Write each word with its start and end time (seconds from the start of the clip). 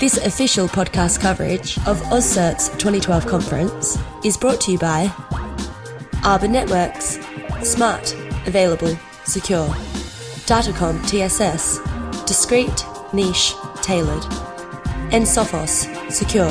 This 0.00 0.16
official 0.16 0.66
podcast 0.66 1.20
coverage 1.20 1.78
of 1.86 2.00
AusCert's 2.10 2.70
2012 2.70 3.28
conference 3.28 3.96
is 4.24 4.36
brought 4.36 4.60
to 4.62 4.72
you 4.72 4.78
by 4.78 5.08
Arbor 6.24 6.48
Networks. 6.48 7.20
Smart, 7.62 8.12
available, 8.48 8.98
secure. 9.22 9.68
Datacom 10.48 11.00
TSS. 11.06 11.78
Discreet, 12.26 12.84
niche, 13.12 13.54
tailored. 13.82 14.24
And 15.12 15.24
Sophos, 15.24 15.86
secured. 16.10 16.50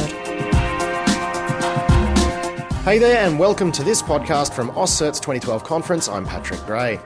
Hey 2.85 2.97
there, 2.97 3.27
and 3.27 3.37
welcome 3.37 3.73
to 3.73 3.83
this 3.83 4.01
podcast 4.01 4.53
from 4.53 4.69
AusCert's 4.71 5.19
2012 5.19 5.65
conference. 5.65 6.07
I'm 6.07 6.25
Patrick 6.25 6.65
Gray. 6.65 7.01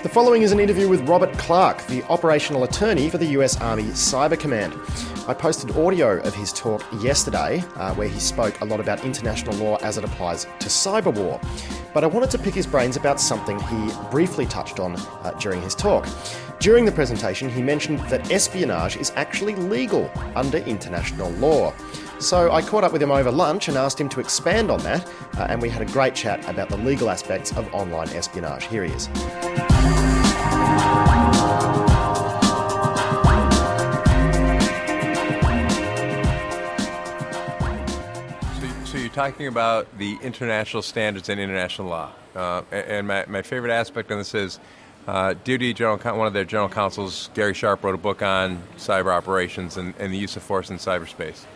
The 0.00 0.08
following 0.08 0.42
is 0.42 0.52
an 0.52 0.60
interview 0.60 0.88
with 0.88 1.08
Robert 1.08 1.32
Clark, 1.38 1.84
the 1.88 2.04
operational 2.04 2.62
attorney 2.62 3.10
for 3.10 3.18
the 3.18 3.26
US 3.38 3.60
Army 3.60 3.82
Cyber 3.82 4.38
Command. 4.38 4.72
I 5.26 5.34
posted 5.34 5.76
audio 5.76 6.20
of 6.20 6.36
his 6.36 6.52
talk 6.52 6.84
yesterday 7.00 7.64
uh, 7.74 7.92
where 7.96 8.06
he 8.06 8.20
spoke 8.20 8.60
a 8.60 8.64
lot 8.64 8.78
about 8.78 9.04
international 9.04 9.56
law 9.56 9.76
as 9.78 9.98
it 9.98 10.04
applies 10.04 10.44
to 10.44 10.68
cyber 10.68 11.12
war. 11.12 11.40
But 11.92 12.04
I 12.04 12.06
wanted 12.06 12.30
to 12.30 12.38
pick 12.38 12.54
his 12.54 12.64
brains 12.64 12.96
about 12.96 13.20
something 13.20 13.58
he 13.58 13.90
briefly 14.08 14.46
touched 14.46 14.78
on 14.78 14.94
uh, 14.94 15.32
during 15.40 15.60
his 15.62 15.74
talk. 15.74 16.06
During 16.60 16.84
the 16.84 16.92
presentation, 16.92 17.48
he 17.48 17.60
mentioned 17.60 17.98
that 18.08 18.30
espionage 18.30 18.96
is 18.96 19.12
actually 19.16 19.56
legal 19.56 20.08
under 20.36 20.58
international 20.58 21.30
law. 21.32 21.74
So 22.20 22.52
I 22.52 22.62
caught 22.62 22.84
up 22.84 22.92
with 22.92 23.02
him 23.02 23.10
over 23.10 23.32
lunch 23.32 23.66
and 23.66 23.76
asked 23.76 24.00
him 24.00 24.08
to 24.10 24.20
expand 24.20 24.70
on 24.70 24.80
that, 24.84 25.08
uh, 25.36 25.48
and 25.48 25.60
we 25.60 25.68
had 25.68 25.82
a 25.82 25.86
great 25.86 26.14
chat 26.14 26.48
about 26.48 26.68
the 26.68 26.76
legal 26.76 27.10
aspects 27.10 27.52
of 27.56 27.72
online 27.74 28.08
espionage. 28.10 28.64
Here 28.66 28.84
he 28.84 28.92
is. 28.92 29.08
Talking 39.18 39.48
about 39.48 39.98
the 39.98 40.16
international 40.22 40.80
standards 40.80 41.28
and 41.28 41.40
international 41.40 41.88
law. 41.88 42.08
Uh, 42.36 42.62
and 42.70 43.08
my, 43.08 43.24
my 43.26 43.42
favorite 43.42 43.72
aspect 43.72 44.12
on 44.12 44.18
this 44.18 44.32
is 44.32 44.60
uh, 45.08 45.34
General, 45.44 45.98
one 46.16 46.28
of 46.28 46.32
their 46.32 46.44
general 46.44 46.68
counsels, 46.68 47.28
Gary 47.34 47.52
Sharp, 47.52 47.82
wrote 47.82 47.96
a 47.96 47.98
book 47.98 48.22
on 48.22 48.62
cyber 48.76 49.12
operations 49.12 49.76
and, 49.76 49.92
and 49.98 50.12
the 50.12 50.16
use 50.16 50.36
of 50.36 50.44
force 50.44 50.70
in 50.70 50.76
cyberspace. 50.76 51.46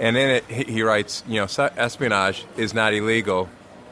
And 0.00 0.16
in 0.16 0.30
it, 0.30 0.44
he 0.46 0.82
writes, 0.82 1.22
you 1.28 1.36
know, 1.36 1.46
espionage 1.76 2.44
is 2.56 2.74
not 2.74 2.92
illegal. 2.92 3.48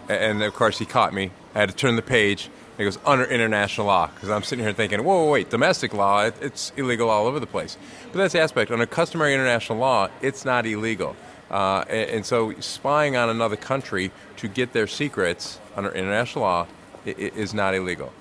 And 0.08 0.42
of 0.42 0.52
course, 0.54 0.80
he 0.80 0.84
caught 0.84 1.14
me. 1.14 1.30
I 1.54 1.60
had 1.60 1.68
to 1.68 1.76
turn 1.76 1.94
the 1.94 2.02
page. 2.02 2.50
It 2.78 2.82
goes 2.82 2.98
under 3.06 3.26
international 3.26 3.86
law 3.86 4.08
because 4.12 4.28
I'm 4.28 4.42
sitting 4.42 4.64
here 4.64 4.74
thinking, 4.74 5.04
whoa, 5.04 5.26
whoa, 5.26 5.30
wait, 5.30 5.50
domestic 5.50 5.94
law, 5.94 6.28
it's 6.40 6.72
illegal 6.76 7.10
all 7.10 7.28
over 7.28 7.38
the 7.38 7.46
place. 7.46 7.78
But 8.10 8.18
that's 8.18 8.32
the 8.32 8.40
aspect. 8.40 8.72
Under 8.72 8.86
customary 8.86 9.34
international 9.34 9.78
law, 9.78 10.08
it's 10.20 10.44
not 10.44 10.66
illegal. 10.66 11.14
Uh, 11.50 11.84
and, 11.88 12.10
and, 12.10 12.26
so 12.26 12.58
spying 12.60 13.16
on 13.16 13.28
another 13.28 13.56
country 13.56 14.10
to 14.36 14.48
get 14.48 14.72
their 14.72 14.86
secrets 14.86 15.60
under 15.76 15.92
international 15.92 16.42
law 16.42 16.66
is 17.04 17.52
not 17.52 17.74
illegal. 17.74 18.12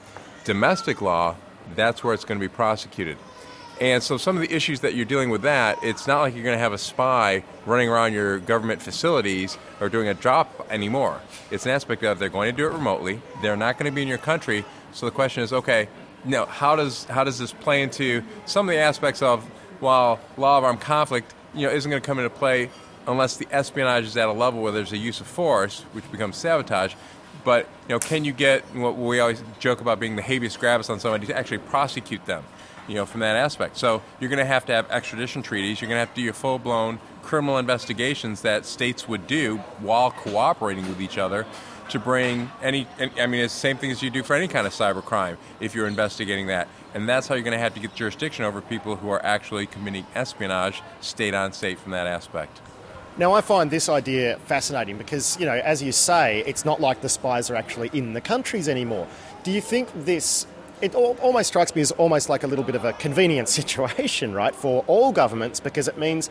Domestic 0.44 1.02
law, 1.02 1.36
that's 1.76 2.04
where 2.04 2.14
it's 2.14 2.26
going 2.26 2.40
to 2.40 2.44
be 2.44 2.54
prosecuted. 2.54 3.18
And 3.82 4.04
so 4.04 4.18
some 4.18 4.36
of 4.36 4.42
the 4.42 4.54
issues 4.54 4.82
that 4.82 4.94
you're 4.94 5.06
dealing 5.06 5.30
with 5.30 5.42
that, 5.44 5.84
it's 5.84 6.06
not 6.06 6.22
like 6.22 6.36
you're 6.36 6.44
going 6.44 6.56
to 6.56 6.62
have 6.62 6.74
a 6.74 6.78
spy 6.78 7.44
running 7.66 7.90
around 7.90 8.14
your 8.14 8.40
government 8.40 8.82
facilities 8.82 9.58
or 9.82 9.90
doing 9.90 10.08
a 10.08 10.14
drop 10.14 10.68
anymore. 10.70 11.20
It's 11.50 11.66
an 11.66 11.72
aspect 11.72 12.04
of 12.04 12.20
they're 12.20 12.30
going 12.30 12.52
to 12.52 12.56
do 12.56 12.68
it 12.68 12.72
remotely. 12.72 13.22
They're 13.42 13.58
not 13.58 13.80
going 13.80 13.92
to 13.92 13.96
be 13.96 14.02
in 14.02 14.08
your 14.08 14.20
country. 14.20 14.64
So 14.92 15.06
the 15.06 15.12
question 15.12 15.44
is, 15.44 15.52
okay, 15.52 15.88
now 16.24 16.46
how 16.46 16.76
does 16.76 17.06
how 17.06 17.24
does 17.24 17.40
this 17.40 17.52
play 17.52 17.82
into 17.82 18.24
some 18.46 18.70
of 18.70 18.74
the 18.74 18.80
aspects 18.80 19.22
of 19.22 19.44
while 19.80 20.20
law 20.38 20.58
of 20.58 20.64
armed 20.64 20.80
conflict, 20.82 21.34
you 21.54 21.68
know, 21.68 21.74
isn't 21.74 21.90
going 21.90 22.02
to 22.02 22.06
come 22.06 22.20
into 22.20 22.30
play 22.30 22.70
unless 23.08 23.38
the 23.38 23.48
espionage 23.52 24.06
is 24.06 24.18
at 24.18 24.28
a 24.28 24.34
level 24.34 24.62
where 24.62 24.72
there's 24.72 24.94
a 24.94 24.98
use 24.98 25.20
of 25.22 25.28
force, 25.28 25.82
which 25.94 26.10
becomes 26.12 26.38
sabotage. 26.38 26.96
But 27.44 27.68
you 27.88 27.96
know, 27.96 28.00
can 28.00 28.24
you 28.26 28.32
get 28.32 28.64
what 28.76 28.98
we 28.98 29.20
always 29.20 29.44
joke 29.60 29.82
about 29.82 30.00
being 30.00 30.16
the 30.16 30.22
habeas 30.22 30.56
corpus 30.56 30.90
on 30.90 31.00
somebody 31.00 31.28
to 31.28 31.38
actually 31.38 31.60
prosecute 31.60 32.26
them? 32.26 32.44
you 32.88 32.96
know, 32.96 33.06
from 33.06 33.22
that 33.22 33.36
aspect. 33.36 33.78
So 33.78 34.02
you're 34.20 34.30
going 34.30 34.40
to 34.40 34.46
have 34.46 34.66
to 34.66 34.74
have 34.74 34.90
extradition 34.92 35.42
treaties. 35.42 35.82
You're 35.82 35.88
going 35.88 35.96
to 35.96 36.06
have 36.06 36.10
to 36.10 36.16
do 36.16 36.22
your 36.22 36.34
full-blown 36.34 37.00
criminal 37.22 37.58
investigations 37.58 38.42
that 38.42 38.66
states 38.66 39.08
would 39.08 39.28
do 39.28 39.58
while 39.80 40.12
cooperating 40.12 40.88
with 40.88 41.02
each 41.02 41.18
other 41.18 41.46
to 41.90 42.00
bring 42.00 42.52
any. 42.62 42.88
I 43.00 43.28
mean, 43.28 43.42
it's 43.42 43.54
the 43.54 43.60
same 43.60 43.78
thing 43.78 43.92
as 43.92 44.02
you 44.02 44.10
do 44.10 44.24
for 44.24 44.36
any 44.36 44.48
kind 44.48 44.68
of 44.68 44.74
cyber 44.74 45.04
crime 45.04 45.38
if 45.60 45.76
you're 45.76 45.88
investigating 45.88 46.48
that. 46.48 46.68
And 46.94 47.08
that's 47.08 47.28
how 47.28 47.36
you're 47.36 47.44
going 47.44 47.58
to 47.58 47.60
have 47.60 47.74
to 47.74 47.80
get 47.80 47.96
jurisdiction 47.96 48.46
over 48.46 48.62
people 48.62 48.96
who 48.96 49.10
are 49.10 49.24
actually 49.26 49.66
committing 49.66 50.06
espionage, 50.16 50.82
state 51.02 51.34
on 51.34 51.54
state, 51.54 51.80
from 51.80 51.92
that 51.92 52.08
aspect. 52.08 52.62
Now, 53.16 53.34
I 53.34 53.42
find 53.42 53.70
this 53.70 53.90
idea 53.90 54.40
fascinating 54.46 54.98
because, 54.98 55.40
you 55.40 55.46
know, 55.46 55.54
as 55.54 55.84
you 55.84 55.92
say, 55.92 56.44
it's 56.48 56.66
not 56.66 56.82
like 56.82 57.02
the 57.02 57.10
spies 57.10 57.52
are 57.52 57.56
actually 57.56 57.92
in 57.94 58.14
the 58.14 58.22
countries 58.22 58.68
anymore. 58.68 59.08
Do 59.44 59.52
you 59.52 59.62
think 59.62 59.90
this 59.94 60.48
it 60.82 60.96
almost 60.96 61.48
strikes 61.48 61.74
me 61.76 61.82
as 61.82 61.92
almost 61.94 62.28
like 62.28 62.44
a 62.44 62.48
little 62.48 62.66
bit 62.66 62.76
of 62.76 62.84
a 62.84 62.92
convenient 62.94 63.48
situation, 63.60 64.34
right, 64.34 64.54
for 64.54 64.84
all 64.88 65.12
governments 65.12 65.60
because 65.60 65.88
it 65.88 65.98
means 65.98 66.30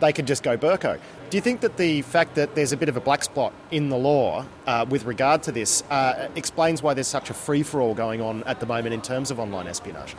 they 0.00 0.12
could 0.12 0.26
just 0.26 0.42
go 0.42 0.58
Burko. 0.58 0.98
Do 1.30 1.36
you 1.36 1.40
think 1.40 1.60
that 1.60 1.76
the 1.76 2.02
fact 2.02 2.34
that 2.34 2.54
there's 2.54 2.72
a 2.72 2.76
bit 2.76 2.88
of 2.88 2.96
a 2.96 3.00
black 3.00 3.24
spot 3.24 3.52
in 3.70 3.88
the 3.88 3.96
law 3.96 4.44
uh, 4.66 4.84
with 4.88 5.04
regard 5.04 5.42
to 5.44 5.52
this 5.52 5.82
uh, 5.88 6.28
explains 6.34 6.82
why 6.82 6.94
there's 6.94 7.06
such 7.06 7.30
a 7.30 7.34
free 7.34 7.62
for 7.62 7.80
all 7.80 7.94
going 7.94 8.20
on 8.20 8.42
at 8.42 8.60
the 8.60 8.66
moment 8.66 8.92
in 8.92 9.00
terms 9.00 9.30
of 9.30 9.38
online 9.38 9.68
espionage? 9.68 10.16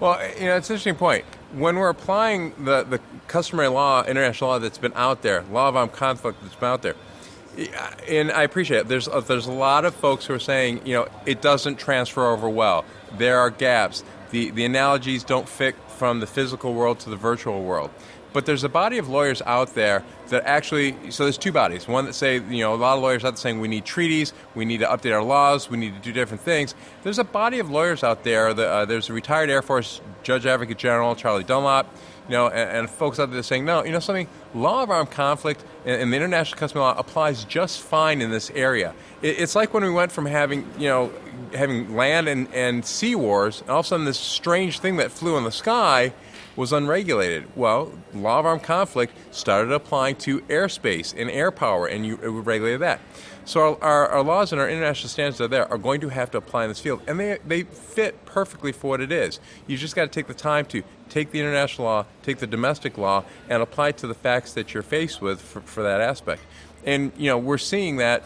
Well, 0.00 0.18
eh, 0.20 0.32
you 0.38 0.46
know, 0.46 0.56
it's 0.56 0.70
an 0.70 0.74
interesting 0.74 0.96
point. 0.96 1.24
When 1.52 1.76
we're 1.76 1.88
applying 1.88 2.52
the, 2.64 2.82
the 2.82 3.00
customary 3.28 3.68
law, 3.68 4.04
international 4.04 4.50
law 4.50 4.58
that's 4.58 4.78
been 4.78 4.92
out 4.94 5.22
there, 5.22 5.42
law 5.50 5.68
of 5.68 5.76
armed 5.76 5.92
conflict 5.92 6.42
that's 6.42 6.56
been 6.56 6.68
out 6.68 6.82
there, 6.82 6.96
eh, 7.56 7.68
and 8.08 8.32
I 8.32 8.42
appreciate 8.42 8.80
it. 8.80 8.88
There's 8.88 9.08
a, 9.08 9.20
there's 9.20 9.46
a 9.46 9.52
lot 9.52 9.84
of 9.84 9.94
folks 9.94 10.26
who 10.26 10.34
are 10.34 10.40
saying, 10.40 10.86
you 10.86 10.94
know, 10.94 11.08
it 11.26 11.40
doesn't 11.40 11.76
transfer 11.78 12.26
over 12.26 12.48
well. 12.48 12.84
There 13.16 13.38
are 13.38 13.50
gaps. 13.50 14.02
The 14.30 14.50
the 14.50 14.64
analogies 14.64 15.22
don't 15.22 15.48
fit 15.48 15.76
from 15.88 16.18
the 16.18 16.26
physical 16.26 16.74
world 16.74 16.98
to 17.00 17.10
the 17.10 17.16
virtual 17.16 17.62
world. 17.62 17.90
But 18.34 18.46
there's 18.46 18.64
a 18.64 18.68
body 18.68 18.98
of 18.98 19.08
lawyers 19.08 19.40
out 19.46 19.74
there 19.74 20.04
that 20.28 20.44
actually, 20.44 20.96
so 21.10 21.22
there's 21.22 21.38
two 21.38 21.52
bodies. 21.52 21.86
One 21.86 22.04
that 22.04 22.14
say, 22.14 22.40
you 22.40 22.64
know, 22.64 22.74
a 22.74 22.76
lot 22.76 22.96
of 22.96 23.02
lawyers 23.02 23.24
out 23.24 23.30
there 23.30 23.36
saying 23.36 23.60
we 23.60 23.68
need 23.68 23.84
treaties, 23.84 24.32
we 24.56 24.64
need 24.64 24.78
to 24.78 24.86
update 24.86 25.14
our 25.14 25.22
laws, 25.22 25.70
we 25.70 25.78
need 25.78 25.94
to 25.94 26.00
do 26.00 26.12
different 26.12 26.42
things. 26.42 26.74
There's 27.04 27.20
a 27.20 27.24
body 27.24 27.60
of 27.60 27.70
lawyers 27.70 28.02
out 28.02 28.24
there. 28.24 28.52
That, 28.52 28.68
uh, 28.68 28.84
there's 28.86 29.08
a 29.08 29.12
retired 29.12 29.50
Air 29.50 29.62
Force 29.62 30.00
Judge 30.24 30.46
Advocate 30.46 30.78
General, 30.78 31.14
Charlie 31.14 31.44
Dunlap 31.44 31.86
you 32.28 32.32
know, 32.32 32.48
and, 32.48 32.78
and, 32.78 32.90
folks 32.90 33.18
out 33.18 33.30
there 33.30 33.42
saying, 33.42 33.64
no, 33.64 33.84
you 33.84 33.92
know 33.92 34.00
something, 34.00 34.28
law 34.54 34.82
of 34.82 34.90
armed 34.90 35.10
conflict 35.10 35.62
and, 35.84 36.12
the 36.12 36.16
international 36.16 36.58
customary 36.58 36.86
law 36.86 36.98
applies 36.98 37.44
just 37.44 37.80
fine 37.80 38.22
in 38.22 38.30
this 38.30 38.50
area. 38.50 38.94
It, 39.20 39.40
it's 39.40 39.54
like 39.54 39.74
when 39.74 39.82
we 39.82 39.90
went 39.90 40.10
from 40.10 40.26
having, 40.26 40.66
you 40.78 40.88
know, 40.88 41.12
having 41.52 41.94
land 41.94 42.28
and, 42.28 42.52
and 42.54 42.84
sea 42.84 43.14
wars, 43.14 43.60
and 43.60 43.70
all 43.70 43.80
of 43.80 43.86
a 43.86 43.88
sudden 43.88 44.06
this 44.06 44.18
strange 44.18 44.80
thing 44.80 44.96
that 44.96 45.10
flew 45.10 45.36
in 45.36 45.44
the 45.44 45.52
sky 45.52 46.12
was 46.56 46.72
unregulated. 46.72 47.44
Well, 47.56 47.92
law 48.12 48.38
of 48.38 48.46
armed 48.46 48.62
conflict 48.62 49.12
started 49.30 49.72
applying 49.72 50.16
to 50.16 50.40
airspace 50.42 51.14
and 51.16 51.30
air 51.30 51.50
power, 51.50 51.86
and 51.86 52.06
you 52.06 52.16
regulated 52.16 52.80
that. 52.80 53.00
So 53.46 53.60
our, 53.60 53.82
our, 53.82 54.08
our, 54.08 54.22
laws 54.22 54.52
and 54.52 54.60
our 54.60 54.68
international 54.70 55.10
standards 55.10 55.40
are 55.40 55.48
there 55.48 55.70
are 55.70 55.76
going 55.76 56.00
to 56.00 56.08
have 56.08 56.30
to 56.30 56.38
apply 56.38 56.64
in 56.64 56.70
this 56.70 56.80
field, 56.80 57.02
and 57.06 57.20
they 57.20 57.38
they 57.46 57.64
fit 57.64 58.24
perfectly 58.24 58.72
for 58.72 58.88
what 58.88 59.00
it 59.00 59.12
is. 59.12 59.38
You 59.66 59.76
just 59.76 59.94
got 59.94 60.04
to 60.04 60.08
take 60.08 60.28
the 60.28 60.34
time 60.34 60.64
to 60.66 60.82
take 61.14 61.30
the 61.30 61.38
international 61.38 61.86
law, 61.86 62.04
take 62.24 62.38
the 62.38 62.46
domestic 62.46 62.98
law, 62.98 63.24
and 63.48 63.62
apply 63.62 63.90
it 63.90 63.96
to 63.98 64.06
the 64.08 64.14
facts 64.14 64.52
that 64.54 64.74
you're 64.74 64.82
faced 64.82 65.22
with 65.22 65.40
for, 65.40 65.60
for 65.60 65.82
that 65.84 66.00
aspect. 66.00 66.42
And 66.84 67.12
you 67.16 67.30
know 67.30 67.38
we're 67.38 67.58
seeing 67.58 67.96
that. 67.98 68.24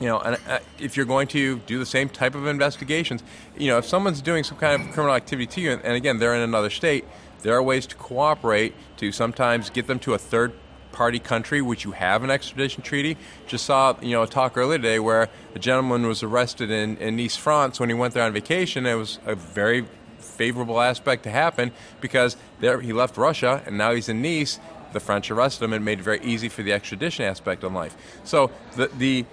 You 0.00 0.06
know, 0.06 0.18
and 0.18 0.38
uh, 0.48 0.60
if 0.78 0.96
you're 0.96 1.04
going 1.04 1.28
to 1.28 1.58
do 1.66 1.78
the 1.78 1.84
same 1.84 2.08
type 2.08 2.34
of 2.34 2.46
investigations, 2.46 3.22
you 3.54 3.68
know, 3.68 3.76
if 3.76 3.84
someone's 3.84 4.22
doing 4.22 4.44
some 4.44 4.56
kind 4.56 4.80
of 4.80 4.92
criminal 4.94 5.14
activity 5.14 5.46
to 5.48 5.60
you, 5.60 5.72
and, 5.72 5.94
again 5.94 6.16
they're 6.18 6.34
in 6.34 6.40
another 6.40 6.70
state, 6.70 7.04
there 7.42 7.54
are 7.54 7.62
ways 7.62 7.86
to 7.88 7.96
cooperate 7.96 8.72
to 8.96 9.12
sometimes 9.12 9.68
get 9.68 9.86
them 9.86 9.98
to 9.98 10.14
a 10.14 10.18
third 10.18 10.54
party 10.92 11.18
country, 11.18 11.60
which 11.60 11.84
you 11.84 11.92
have 11.92 12.24
an 12.24 12.30
extradition 12.30 12.82
treaty. 12.82 13.18
Just 13.46 13.66
saw 13.66 13.94
you 14.00 14.12
know 14.12 14.22
a 14.22 14.26
talk 14.26 14.56
earlier 14.56 14.78
today 14.78 14.98
where 14.98 15.28
a 15.54 15.58
gentleman 15.58 16.06
was 16.06 16.22
arrested 16.22 16.70
in, 16.70 16.96
in 16.96 17.16
Nice, 17.16 17.36
France, 17.36 17.78
when 17.78 17.90
he 17.90 17.94
went 17.94 18.14
there 18.14 18.24
on 18.24 18.32
vacation. 18.32 18.86
It 18.86 18.94
was 18.94 19.18
a 19.26 19.34
very 19.34 19.84
favorable 20.20 20.80
aspect 20.80 21.24
to 21.24 21.30
happen 21.30 21.72
because 22.00 22.36
there 22.60 22.80
he 22.80 22.92
left 22.92 23.16
Russia 23.16 23.62
and 23.66 23.76
now 23.76 23.92
he's 23.94 24.08
in 24.08 24.22
Nice. 24.22 24.58
The 24.92 25.00
French 25.00 25.30
arrested 25.30 25.64
him 25.64 25.72
and 25.72 25.84
made 25.84 26.00
it 26.00 26.02
very 26.02 26.20
easy 26.22 26.48
for 26.48 26.62
the 26.62 26.72
extradition 26.72 27.24
aspect 27.24 27.62
of 27.62 27.72
life. 27.72 27.96
So 28.24 28.50
the 28.76 28.88
the 28.98 29.24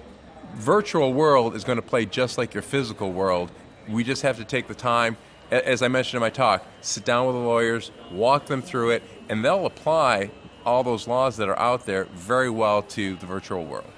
virtual 0.55 1.13
world 1.13 1.55
is 1.55 1.63
going 1.63 1.77
to 1.77 1.81
play 1.81 2.05
just 2.05 2.37
like 2.37 2.53
your 2.53 2.63
physical 2.63 3.11
world. 3.11 3.51
We 3.87 4.03
just 4.03 4.21
have 4.21 4.37
to 4.37 4.45
take 4.45 4.67
the 4.67 4.75
time 4.75 5.17
as 5.51 5.81
I 5.81 5.87
mentioned 5.87 6.15
in 6.17 6.21
my 6.21 6.29
talk, 6.29 6.65
sit 6.81 7.05
down 7.05 7.25
with 7.27 7.35
the 7.35 7.41
lawyers, 7.41 7.91
walk 8.11 8.47
them 8.47 8.61
through 8.61 8.91
it, 8.91 9.03
and 9.29 9.43
they'll 9.43 9.65
apply 9.65 10.31
all 10.65 10.83
those 10.83 11.07
laws 11.07 11.37
that 11.37 11.47
are 11.47 11.57
out 11.57 11.85
there 11.85 12.05
very 12.05 12.49
well 12.49 12.81
to 12.81 13.15
the 13.15 13.25
virtual 13.25 13.63
world. 13.63 13.91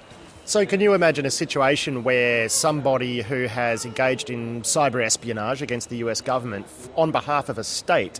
So, 0.50 0.66
can 0.66 0.80
you 0.80 0.94
imagine 0.94 1.26
a 1.26 1.30
situation 1.30 2.02
where 2.02 2.48
somebody 2.48 3.22
who 3.22 3.44
has 3.44 3.84
engaged 3.84 4.30
in 4.30 4.62
cyber 4.62 5.00
espionage 5.00 5.62
against 5.62 5.90
the 5.90 5.98
US 5.98 6.20
government 6.20 6.66
on 6.96 7.12
behalf 7.12 7.48
of 7.48 7.56
a 7.56 7.62
state 7.62 8.18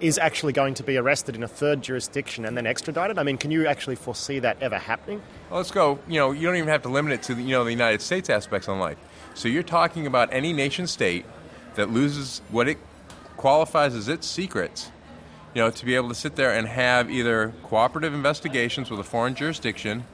is 0.00 0.16
actually 0.16 0.54
going 0.54 0.72
to 0.72 0.82
be 0.82 0.96
arrested 0.96 1.36
in 1.36 1.42
a 1.42 1.48
third 1.48 1.82
jurisdiction 1.82 2.46
and 2.46 2.56
then 2.56 2.66
extradited? 2.66 3.18
I 3.18 3.24
mean, 3.24 3.36
can 3.36 3.50
you 3.50 3.66
actually 3.66 3.96
foresee 3.96 4.38
that 4.38 4.56
ever 4.62 4.78
happening? 4.78 5.20
Well, 5.50 5.58
let's 5.58 5.70
go. 5.70 5.98
You 6.08 6.18
know, 6.18 6.30
you 6.30 6.46
don't 6.46 6.56
even 6.56 6.70
have 6.70 6.80
to 6.80 6.88
limit 6.88 7.12
it 7.12 7.22
to 7.24 7.34
the, 7.34 7.42
you 7.42 7.50
know 7.50 7.62
the 7.62 7.72
United 7.72 8.00
States 8.00 8.30
aspects 8.30 8.68
on 8.68 8.78
life. 8.78 8.96
So 9.34 9.46
you're 9.46 9.62
talking 9.62 10.06
about 10.06 10.32
any 10.32 10.54
nation 10.54 10.86
state 10.86 11.26
that 11.74 11.90
loses 11.90 12.40
what 12.50 12.68
it 12.68 12.78
qualifies 13.36 13.94
as 13.94 14.08
its 14.08 14.26
secrets. 14.26 14.90
You 15.52 15.60
know, 15.60 15.70
to 15.70 15.84
be 15.84 15.94
able 15.94 16.08
to 16.08 16.14
sit 16.14 16.36
there 16.36 16.54
and 16.54 16.66
have 16.68 17.10
either 17.10 17.52
cooperative 17.64 18.14
investigations 18.14 18.90
with 18.90 18.98
a 18.98 19.04
foreign 19.04 19.34
jurisdiction 19.34 20.04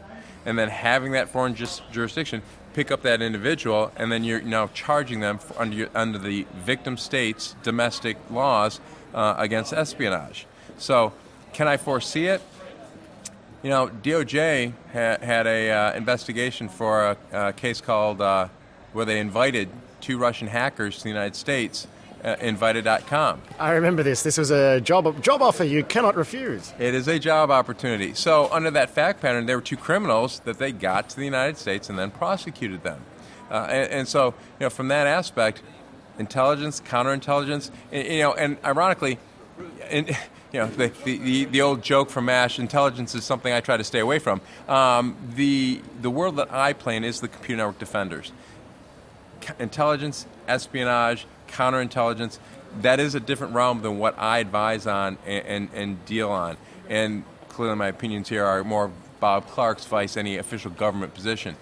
and 0.45 0.59
then 0.59 0.69
having 0.69 1.13
that 1.13 1.29
foreign 1.29 1.55
jurisdiction 1.55 2.43
pick 2.75 2.91
up 2.91 3.03
that 3.03 3.21
individual, 3.21 3.93
and 3.97 4.11
then 4.11 4.25
you're 4.25 4.41
now 4.41 4.69
charging 4.69 5.21
them 5.21 5.39
under, 5.57 5.77
your, 5.77 5.89
under 5.95 6.19
the 6.19 6.47
victim 6.55 6.97
state's 6.97 7.55
domestic 7.63 8.17
laws 8.31 8.81
uh, 9.15 9.35
against 9.39 9.73
espionage. 9.73 10.47
So, 10.79 11.13
can 11.53 11.69
I 11.69 11.77
foresee 11.77 12.27
it? 12.27 12.41
You 13.63 13.71
know, 13.71 13.89
DOJ 13.89 14.73
ha- 14.93 15.25
had 15.25 15.47
a 15.47 15.71
uh, 15.71 15.93
investigation 15.93 16.69
for 16.69 17.05
a, 17.05 17.17
a 17.49 17.53
case 17.53 17.81
called 17.81 18.21
uh, 18.21 18.49
where 18.93 19.05
they 19.05 19.21
invited 19.21 19.69
two 20.01 20.19
Russian 20.19 20.49
hackers 20.49 20.99
to 20.99 21.03
the 21.05 21.09
United 21.11 21.37
States 21.37 21.87
uh, 22.25 22.37
invited.com. 22.41 23.43
I 23.59 23.73
remember 23.73 24.03
this. 24.03 24.23
This 24.23 24.39
was 24.39 24.51
a 24.51 24.81
job 24.81 25.23
job 25.23 25.43
offer 25.43 25.65
you 25.65 25.85
cannot 25.85 26.17
refuse. 26.17 26.73
It 26.79 26.95
is 26.95 27.09
a 27.09 27.19
job 27.19 27.51
opportunity. 27.51 28.15
So 28.15 28.49
under 28.53 28.71
that 28.73 28.91
fact 28.91 29.21
pattern, 29.21 29.47
there 29.47 29.57
were 29.57 29.63
two 29.63 29.77
criminals 29.77 30.41
that 30.41 30.59
they 30.59 30.73
got 30.73 31.09
to 31.11 31.17
the 31.17 31.25
United 31.25 31.59
States 31.59 31.89
and 31.89 31.99
then 31.99 32.11
prosecuted 32.11 32.83
them. 32.83 33.05
Uh, 33.51 33.67
and, 33.69 33.93
and, 33.93 34.09
so, 34.09 34.29
you 34.59 34.65
know, 34.65 34.71
from 34.71 34.89
that 34.89 35.07
aspect, 35.07 35.61
intelligence, 36.19 36.81
counterintelligence, 36.81 37.71
and, 37.91 38.09
you 38.09 38.21
know, 38.21 38.33
and 38.33 38.57
ironically, 38.65 39.19
in, 39.91 40.07
you 40.53 40.61
know, 40.61 40.67
the, 40.69 40.91
the, 41.05 41.45
the, 41.45 41.61
old 41.61 41.83
joke 41.83 42.09
from 42.09 42.27
MASH, 42.27 42.59
intelligence 42.59 43.15
is 43.15 43.25
something 43.25 43.53
I 43.53 43.61
try 43.61 43.77
to 43.77 43.85
stay 43.85 43.99
away 43.99 44.19
from. 44.19 44.41
Um, 44.69 45.17
the, 45.35 45.83
the 46.01 46.11
world 46.11 46.37
that 46.37 46.53
I 46.53 46.73
play 46.73 46.97
in 46.97 47.05
is 47.05 47.21
the 47.21 47.29
computer 47.29 47.59
network 47.59 47.79
defenders. 47.79 48.33
Intelligence, 49.59 50.25
espionage, 50.49 51.27
counterintelligence, 51.53 52.39
that 52.81 53.01
is 53.01 53.15
a 53.15 53.21
different 53.21 53.55
realm 53.55 53.83
than 53.83 53.99
what 53.99 54.19
I 54.19 54.39
advise 54.39 54.87
on 54.87 55.19
and, 55.27 55.47
and, 55.47 55.69
and 55.75 56.05
deal 56.07 56.31
on. 56.31 56.57
And 56.89 57.25
clearly, 57.49 57.77
my 57.77 57.89
opinions 57.89 58.29
here 58.29 58.45
are 58.45 58.65
more 58.65 58.91
Bob 59.21 59.47
Clark's 59.49 59.85
vice 59.85 60.17
any 60.17 60.37
official 60.37 60.71
government 60.71 61.15
position. 61.15 61.57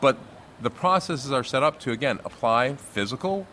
But 0.00 0.18
the 0.60 0.70
processes 0.70 1.32
are 1.32 1.44
set 1.44 1.62
up 1.62 1.80
to, 1.80 1.90
again, 1.90 2.20
apply 2.24 2.74
physical 2.74 3.46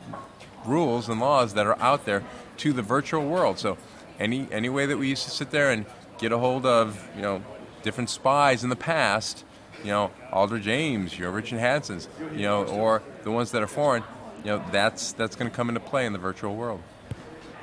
rules 0.65 1.07
and 1.09 1.19
laws 1.19 1.53
that 1.53 1.65
are 1.65 1.79
out 1.79 2.05
there 2.05 2.23
to 2.57 2.73
the 2.73 2.81
virtual 2.81 3.25
world. 3.25 3.59
So, 3.59 3.77
any, 4.19 4.47
any 4.51 4.69
way 4.69 4.85
that 4.85 4.97
we 4.97 5.07
used 5.07 5.23
to 5.23 5.29
sit 5.29 5.51
there 5.51 5.71
and 5.71 5.85
get 6.17 6.31
a 6.31 6.37
hold 6.37 6.65
of, 6.65 7.07
you 7.15 7.21
know, 7.21 7.43
different 7.83 8.09
spies 8.09 8.63
in 8.63 8.69
the 8.69 8.75
past, 8.75 9.45
you 9.83 9.91
know, 9.91 10.11
Aldrich 10.31 10.67
Ames, 10.67 11.17
your 11.17 11.31
Richard 11.31 11.59
Hanssens, 11.59 12.07
you 12.33 12.41
know, 12.41 12.65
or 12.65 13.01
the 13.23 13.31
ones 13.31 13.51
that 13.51 13.61
are 13.61 13.67
foreign, 13.67 14.03
you 14.47 14.53
know, 14.53 14.63
that's 14.71 15.11
that's 15.11 15.35
going 15.35 15.51
to 15.51 15.55
come 15.55 15.67
into 15.67 15.81
play 15.81 16.05
in 16.05 16.13
the 16.13 16.19
virtual 16.19 16.55
world. 16.55 16.81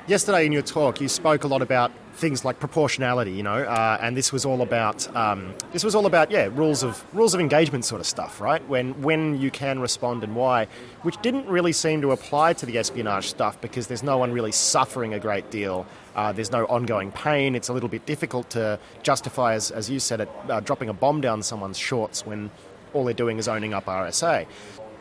Yesterday 0.05 0.45
in 0.45 0.51
your 0.51 0.61
talk, 0.61 1.01
you 1.01 1.07
spoke 1.07 1.43
a 1.43 1.47
lot 1.47 1.63
about 1.63 1.91
things 2.13 2.45
like 2.45 2.59
proportionality, 2.59 3.31
you 3.31 3.41
know, 3.41 3.63
uh, 3.63 3.97
and 3.99 4.15
this 4.15 4.31
was 4.31 4.45
all 4.45 4.61
about 4.61 5.13
um, 5.15 5.55
this 5.73 5.83
was 5.83 5.95
all 5.95 6.05
about 6.05 6.29
yeah 6.29 6.47
rules 6.51 6.83
of 6.83 7.03
rules 7.11 7.33
of 7.33 7.39
engagement 7.39 7.85
sort 7.85 8.01
of 8.01 8.05
stuff, 8.05 8.39
right? 8.39 8.63
When 8.69 9.01
when 9.01 9.41
you 9.41 9.49
can 9.49 9.79
respond 9.79 10.23
and 10.23 10.35
why, 10.35 10.67
which 11.01 11.19
didn't 11.23 11.47
really 11.47 11.73
seem 11.73 12.03
to 12.03 12.11
apply 12.11 12.53
to 12.53 12.67
the 12.67 12.77
espionage 12.77 13.29
stuff 13.29 13.59
because 13.61 13.87
there's 13.87 14.03
no 14.03 14.19
one 14.19 14.31
really 14.31 14.51
suffering 14.51 15.15
a 15.15 15.19
great 15.19 15.49
deal. 15.49 15.87
Uh, 16.15 16.33
there's 16.33 16.51
no 16.51 16.65
ongoing 16.65 17.11
pain. 17.11 17.55
It's 17.55 17.69
a 17.69 17.73
little 17.73 17.89
bit 17.89 18.05
difficult 18.05 18.51
to 18.51 18.79
justify, 19.01 19.55
as, 19.55 19.71
as 19.71 19.89
you 19.89 19.99
said, 19.99 20.21
it, 20.21 20.29
uh, 20.47 20.59
dropping 20.59 20.89
a 20.89 20.93
bomb 20.93 21.19
down 21.19 21.41
someone's 21.41 21.79
shorts 21.79 22.27
when 22.27 22.51
all 22.93 23.03
they're 23.03 23.13
doing 23.13 23.39
is 23.39 23.47
owning 23.47 23.73
up 23.73 23.87
RSA 23.87 24.45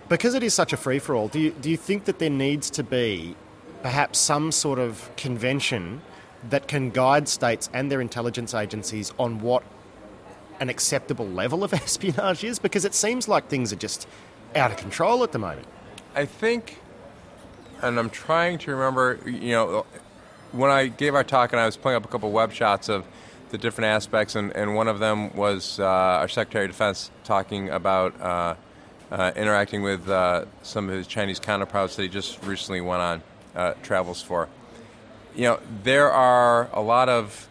because 0.08 0.34
it 0.34 0.42
is 0.42 0.54
such 0.54 0.72
a 0.72 0.76
free 0.76 0.98
for 0.98 1.14
all, 1.14 1.28
do 1.28 1.40
you, 1.40 1.50
do 1.50 1.70
you 1.70 1.76
think 1.76 2.04
that 2.04 2.18
there 2.18 2.30
needs 2.30 2.70
to 2.70 2.82
be 2.82 3.36
perhaps 3.82 4.18
some 4.18 4.52
sort 4.52 4.78
of 4.78 5.10
convention 5.16 6.02
that 6.50 6.68
can 6.68 6.90
guide 6.90 7.28
states 7.28 7.70
and 7.72 7.90
their 7.90 8.00
intelligence 8.00 8.54
agencies 8.54 9.12
on 9.18 9.40
what 9.40 9.62
an 10.60 10.68
acceptable 10.68 11.26
level 11.26 11.64
of 11.64 11.72
espionage 11.74 12.44
is? 12.44 12.58
Because 12.58 12.84
it 12.84 12.94
seems 12.94 13.28
like 13.28 13.48
things 13.48 13.72
are 13.72 13.76
just 13.76 14.06
out 14.54 14.70
of 14.70 14.76
control 14.76 15.22
at 15.24 15.32
the 15.32 15.38
moment. 15.38 15.66
I 16.14 16.26
think, 16.26 16.78
and 17.82 17.98
I'm 17.98 18.10
trying 18.10 18.58
to 18.58 18.70
remember, 18.72 19.18
you 19.26 19.52
know, 19.52 19.86
when 20.52 20.70
I 20.70 20.86
gave 20.86 21.14
our 21.14 21.24
talk 21.24 21.52
and 21.52 21.60
I 21.60 21.66
was 21.66 21.76
pulling 21.76 21.96
up 21.96 22.04
a 22.04 22.08
couple 22.08 22.30
web 22.30 22.52
shots 22.52 22.88
of 22.88 23.04
the 23.50 23.58
different 23.58 23.86
aspects, 23.86 24.34
and, 24.36 24.54
and 24.54 24.74
one 24.74 24.88
of 24.88 24.98
them 24.98 25.34
was 25.34 25.80
uh, 25.80 25.84
our 25.84 26.28
Secretary 26.28 26.64
of 26.66 26.70
Defense 26.70 27.10
talking 27.24 27.68
about. 27.70 28.20
Uh, 28.20 28.54
uh, 29.10 29.32
interacting 29.36 29.82
with 29.82 30.08
uh, 30.08 30.44
some 30.62 30.88
of 30.88 30.94
his 30.94 31.06
Chinese 31.06 31.38
counterparts 31.38 31.96
that 31.96 32.02
he 32.02 32.08
just 32.08 32.42
recently 32.44 32.80
went 32.80 33.02
on 33.02 33.22
uh, 33.54 33.74
travels 33.82 34.22
for. 34.22 34.48
You 35.34 35.44
know, 35.44 35.60
there 35.82 36.10
are 36.10 36.68
a 36.72 36.80
lot 36.80 37.08
of 37.08 37.48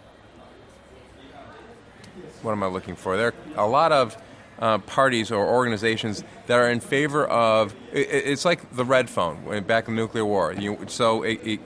what 2.41 2.51
am 2.51 2.63
I 2.63 2.67
looking 2.67 2.95
for? 2.95 3.17
There 3.17 3.33
are 3.55 3.65
a 3.65 3.67
lot 3.67 3.91
of 3.91 4.17
uh, 4.59 4.77
parties 4.79 5.31
or 5.31 5.47
organizations 5.47 6.23
that 6.47 6.59
are 6.59 6.69
in 6.69 6.79
favor 6.79 7.25
of. 7.25 7.73
It, 7.91 8.07
it's 8.09 8.45
like 8.45 8.75
the 8.75 8.85
red 8.85 9.09
phone 9.09 9.63
back 9.63 9.87
in 9.87 9.95
the 9.95 10.01
nuclear 10.01 10.25
war. 10.25 10.53
You, 10.53 10.77
so 10.87 11.23
it, 11.23 11.39
it 11.43 11.59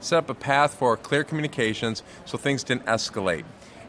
set 0.00 0.18
up 0.18 0.30
a 0.30 0.34
path 0.34 0.74
for 0.74 0.96
clear 0.96 1.22
communications, 1.22 2.02
so 2.24 2.36
things 2.36 2.64
didn't 2.64 2.86
escalate. 2.86 3.44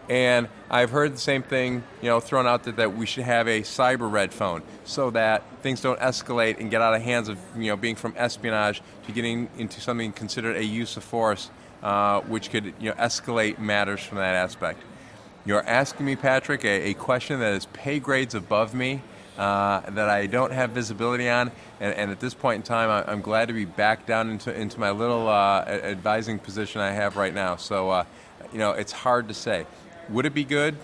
And 0.09 0.49
I've 0.69 0.89
heard 0.89 1.13
the 1.13 1.19
same 1.19 1.43
thing, 1.43 1.83
you 2.01 2.09
know, 2.09 2.19
thrown 2.19 2.45
out 2.45 2.63
there 2.63 2.73
that 2.73 2.95
we 2.95 3.05
should 3.05 3.23
have 3.23 3.47
a 3.47 3.61
cyber 3.61 4.11
red 4.11 4.33
phone 4.33 4.61
so 4.83 5.09
that 5.11 5.43
things 5.61 5.81
don't 5.81 5.99
escalate 5.99 6.59
and 6.59 6.69
get 6.69 6.81
out 6.81 6.93
of 6.93 7.01
hands 7.01 7.29
of, 7.29 7.39
you 7.55 7.67
know, 7.67 7.77
being 7.77 7.95
from 7.95 8.13
espionage 8.17 8.81
to 9.05 9.11
getting 9.11 9.49
into 9.57 9.79
something 9.79 10.11
considered 10.11 10.57
a 10.57 10.63
use 10.63 10.97
of 10.97 11.03
force, 11.03 11.49
uh, 11.81 12.19
which 12.21 12.49
could, 12.49 12.65
you 12.79 12.89
know, 12.89 12.95
escalate 12.95 13.59
matters 13.59 14.01
from 14.01 14.17
that 14.17 14.35
aspect. 14.35 14.81
You're 15.45 15.65
asking 15.65 16.05
me, 16.05 16.15
Patrick, 16.15 16.65
a, 16.65 16.89
a 16.89 16.93
question 16.93 17.39
that 17.39 17.53
is 17.53 17.65
pay 17.67 17.99
grades 17.99 18.35
above 18.35 18.73
me. 18.73 19.01
Uh, 19.37 19.81
that 19.89 20.09
I 20.09 20.27
don't 20.27 20.51
have 20.51 20.69
visibility 20.69 21.27
on, 21.27 21.51
and, 21.79 21.91
and 21.95 22.11
at 22.11 22.19
this 22.19 22.35
point 22.35 22.57
in 22.57 22.61
time, 22.61 22.91
I, 22.91 23.11
am 23.11 23.21
glad 23.21 23.47
to 23.47 23.53
be 23.55 23.65
back 23.65 24.05
down 24.05 24.29
into, 24.29 24.53
into 24.53 24.79
my 24.79 24.91
little 24.91 25.27
uh, 25.27 25.63
advising 25.65 26.37
position 26.37 26.81
I 26.81 26.91
have 26.91 27.17
right 27.17 27.33
now. 27.33 27.55
So, 27.55 27.89
uh, 27.89 28.05
you 28.51 28.59
know, 28.59 28.73
it's 28.73 28.91
hard 28.91 29.27
to 29.29 29.33
say. 29.33 29.65
Would 30.09 30.25
it 30.25 30.33
be 30.33 30.43
good? 30.43 30.75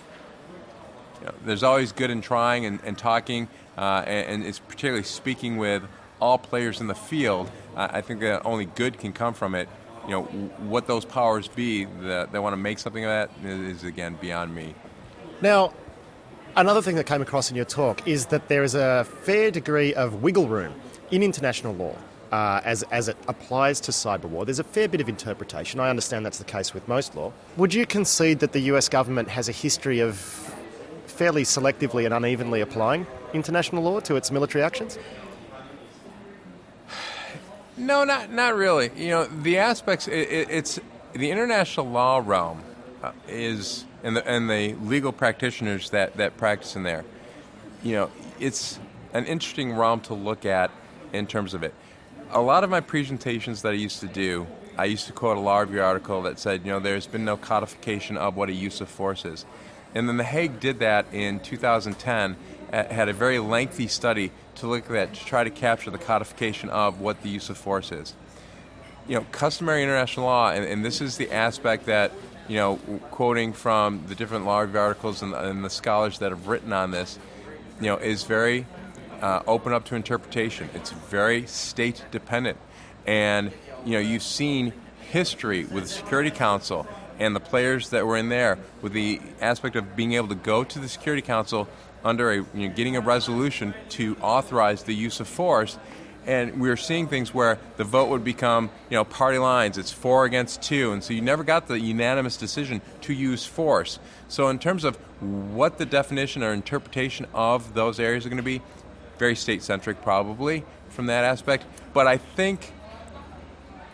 You 1.20 1.26
know, 1.26 1.34
there's 1.44 1.62
always 1.62 1.92
good 1.92 2.10
in 2.10 2.20
trying 2.20 2.64
and, 2.64 2.80
and 2.84 2.96
talking, 2.96 3.48
uh, 3.76 4.04
and, 4.06 4.28
and, 4.28 4.46
it's 4.46 4.58
particularly 4.58 5.02
speaking 5.02 5.58
with 5.58 5.82
all 6.20 6.38
players 6.38 6.80
in 6.80 6.86
the 6.86 6.94
field. 6.94 7.50
Uh, 7.76 7.88
I 7.90 8.00
think 8.00 8.20
that 8.20 8.44
only 8.44 8.66
good 8.66 8.98
can 8.98 9.12
come 9.12 9.34
from 9.34 9.54
it. 9.54 9.68
You 10.06 10.12
know, 10.12 10.22
what 10.22 10.86
those 10.86 11.04
powers 11.04 11.46
be 11.48 11.84
that 11.84 12.32
they 12.32 12.38
want 12.38 12.54
to 12.54 12.56
make 12.56 12.78
something 12.78 13.04
of 13.04 13.10
that 13.10 13.30
is 13.44 13.84
again 13.84 14.16
beyond 14.18 14.54
me. 14.54 14.74
Now, 15.42 15.74
another 16.56 16.80
thing 16.80 16.96
that 16.96 17.04
came 17.04 17.20
across 17.20 17.50
in 17.50 17.56
your 17.56 17.66
talk 17.66 18.08
is 18.08 18.26
that 18.26 18.48
there 18.48 18.62
is 18.62 18.74
a 18.74 19.04
fair 19.04 19.50
degree 19.50 19.92
of 19.92 20.22
wiggle 20.22 20.48
room 20.48 20.74
in 21.10 21.22
international 21.22 21.74
law 21.74 21.96
uh, 22.32 22.60
as, 22.64 22.82
as 22.84 23.08
it 23.08 23.16
applies 23.28 23.80
to 23.80 23.92
cyber 23.92 24.24
war. 24.24 24.44
There's 24.44 24.58
a 24.58 24.64
fair 24.64 24.88
bit 24.88 25.00
of 25.00 25.08
interpretation. 25.08 25.80
I 25.80 25.90
understand 25.90 26.24
that's 26.24 26.38
the 26.38 26.44
case 26.44 26.72
with 26.72 26.86
most 26.86 27.14
law. 27.14 27.32
Would 27.56 27.74
you 27.74 27.86
concede 27.86 28.38
that 28.40 28.52
the 28.52 28.60
US 28.72 28.88
government 28.88 29.28
has 29.28 29.48
a 29.48 29.52
history 29.52 30.00
of 30.00 30.16
fairly 31.06 31.42
selectively 31.42 32.04
and 32.04 32.14
unevenly 32.14 32.60
applying 32.60 33.06
international 33.34 33.82
law 33.82 34.00
to 34.00 34.16
its 34.16 34.30
military 34.30 34.62
actions? 34.62 34.98
No, 37.76 38.04
not 38.04 38.30
not 38.30 38.56
really. 38.56 38.90
You 38.94 39.08
know, 39.08 39.24
the 39.24 39.56
aspects 39.56 40.06
it, 40.06 40.28
it, 40.28 40.50
it's 40.50 40.78
the 41.14 41.30
international 41.30 41.86
law 41.86 42.22
realm 42.24 42.62
uh, 43.02 43.12
is 43.26 43.86
and 44.02 44.16
the 44.16 44.26
and 44.28 44.50
the 44.50 44.74
legal 44.82 45.12
practitioners 45.12 45.90
that 45.90 46.16
that 46.18 46.36
practice 46.36 46.76
in 46.76 46.82
there. 46.82 47.04
You 47.82 47.92
know, 47.94 48.10
it's 48.38 48.78
an 49.14 49.24
interesting 49.24 49.72
realm 49.72 50.00
to 50.02 50.14
look 50.14 50.44
at 50.44 50.70
in 51.12 51.26
terms 51.26 51.54
of 51.54 51.62
it 51.62 51.74
a 52.32 52.40
lot 52.40 52.64
of 52.64 52.70
my 52.70 52.80
presentations 52.80 53.62
that 53.62 53.70
I 53.70 53.76
used 53.76 54.00
to 54.00 54.06
do, 54.06 54.46
I 54.78 54.84
used 54.84 55.06
to 55.06 55.12
quote 55.12 55.36
a 55.36 55.40
law 55.40 55.60
review 55.60 55.82
article 55.82 56.22
that 56.22 56.38
said, 56.38 56.64
you 56.64 56.70
know, 56.70 56.80
there's 56.80 57.06
been 57.06 57.24
no 57.24 57.36
codification 57.36 58.16
of 58.16 58.36
what 58.36 58.48
a 58.48 58.52
use 58.52 58.80
of 58.80 58.88
force 58.88 59.24
is. 59.24 59.44
And 59.94 60.08
then 60.08 60.16
The 60.16 60.24
Hague 60.24 60.60
did 60.60 60.78
that 60.78 61.06
in 61.12 61.40
2010, 61.40 62.36
had 62.72 63.08
a 63.08 63.12
very 63.12 63.40
lengthy 63.40 63.88
study 63.88 64.30
to 64.56 64.68
look 64.68 64.84
at 64.86 64.92
that, 64.92 65.14
to 65.14 65.24
try 65.24 65.42
to 65.42 65.50
capture 65.50 65.90
the 65.90 65.98
codification 65.98 66.68
of 66.70 67.00
what 67.00 67.22
the 67.22 67.28
use 67.28 67.50
of 67.50 67.58
force 67.58 67.90
is. 67.90 68.14
You 69.08 69.16
know, 69.16 69.26
customary 69.32 69.82
international 69.82 70.26
law, 70.26 70.52
and, 70.52 70.64
and 70.64 70.84
this 70.84 71.00
is 71.00 71.16
the 71.16 71.32
aspect 71.32 71.86
that, 71.86 72.12
you 72.46 72.56
know, 72.56 72.76
quoting 73.10 73.52
from 73.52 74.04
the 74.06 74.14
different 74.14 74.44
law 74.44 74.60
review 74.60 74.78
articles 74.78 75.22
and, 75.22 75.34
and 75.34 75.64
the 75.64 75.70
scholars 75.70 76.20
that 76.20 76.30
have 76.30 76.46
written 76.46 76.72
on 76.72 76.92
this, 76.92 77.18
you 77.80 77.86
know, 77.86 77.96
is 77.96 78.22
very 78.22 78.66
uh, 79.20 79.42
open 79.46 79.72
up 79.72 79.84
to 79.86 79.94
interpretation. 79.94 80.68
It's 80.74 80.90
very 80.90 81.46
state 81.46 82.04
dependent, 82.10 82.58
and 83.06 83.52
you 83.84 83.92
know, 83.92 83.98
you've 83.98 84.22
seen 84.22 84.72
history 85.10 85.64
with 85.64 85.84
the 85.84 85.90
Security 85.90 86.30
Council 86.30 86.86
and 87.18 87.34
the 87.34 87.40
players 87.40 87.90
that 87.90 88.06
were 88.06 88.16
in 88.16 88.28
there 88.28 88.58
with 88.82 88.92
the 88.92 89.20
aspect 89.40 89.76
of 89.76 89.96
being 89.96 90.12
able 90.12 90.28
to 90.28 90.34
go 90.34 90.64
to 90.64 90.78
the 90.78 90.88
Security 90.88 91.22
Council 91.22 91.68
under 92.04 92.30
a 92.30 92.36
you 92.36 92.68
know, 92.68 92.74
getting 92.74 92.96
a 92.96 93.00
resolution 93.00 93.74
to 93.90 94.16
authorize 94.22 94.84
the 94.84 94.94
use 94.94 95.20
of 95.20 95.28
force 95.28 95.78
and 96.26 96.60
we 96.60 96.68
were 96.68 96.76
seeing 96.76 97.08
things 97.08 97.32
where 97.32 97.58
the 97.76 97.84
vote 97.84 98.08
would 98.10 98.24
become, 98.24 98.70
you 98.90 98.96
know, 98.96 99.04
party 99.04 99.38
lines. 99.38 99.78
It's 99.78 99.92
four 99.92 100.24
against 100.24 100.62
two, 100.62 100.92
and 100.92 101.02
so 101.02 101.14
you 101.14 101.22
never 101.22 101.42
got 101.42 101.66
the 101.66 101.80
unanimous 101.80 102.36
decision 102.36 102.82
to 103.02 103.14
use 103.14 103.46
force. 103.46 103.98
So, 104.28 104.48
in 104.48 104.58
terms 104.58 104.84
of 104.84 104.96
what 105.20 105.78
the 105.78 105.86
definition 105.86 106.42
or 106.42 106.52
interpretation 106.52 107.26
of 107.34 107.74
those 107.74 107.98
areas 107.98 108.26
are 108.26 108.28
going 108.28 108.36
to 108.36 108.42
be, 108.42 108.60
very 109.20 109.36
state-centric, 109.36 110.02
probably 110.02 110.64
from 110.88 111.06
that 111.06 111.22
aspect. 111.22 111.64
But 111.92 112.08
I 112.08 112.16
think 112.16 112.72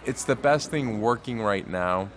it's 0.06 0.24
the 0.24 0.36
best 0.36 0.70
thing 0.70 1.02
working 1.02 1.42
right 1.42 1.68
now. 1.68 2.08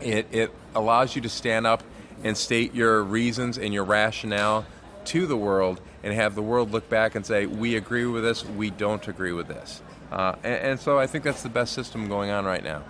It 0.00 0.26
it 0.32 0.50
allows 0.74 1.14
you 1.14 1.20
to 1.22 1.28
stand 1.28 1.66
up 1.66 1.82
and 2.22 2.36
state 2.36 2.74
your 2.74 3.02
reasons 3.02 3.58
and 3.58 3.74
your 3.74 3.84
rationale 3.84 4.64
to 5.06 5.26
the 5.26 5.36
world 5.36 5.80
and 6.02 6.14
have 6.14 6.34
the 6.34 6.42
world 6.42 6.70
look 6.70 6.88
back 6.88 7.14
and 7.14 7.24
say, 7.26 7.46
we 7.46 7.76
agree 7.76 8.06
with 8.06 8.22
this, 8.22 8.44
we 8.44 8.70
don't 8.70 9.06
agree 9.08 9.32
with 9.32 9.48
this. 9.48 9.82
Uh, 10.10 10.34
and, 10.42 10.54
and 10.54 10.80
so 10.80 10.98
I 10.98 11.06
think 11.06 11.24
that's 11.24 11.42
the 11.42 11.48
best 11.48 11.72
system 11.72 12.08
going 12.08 12.30
on 12.30 12.44
right 12.44 12.64
now. 12.64 12.82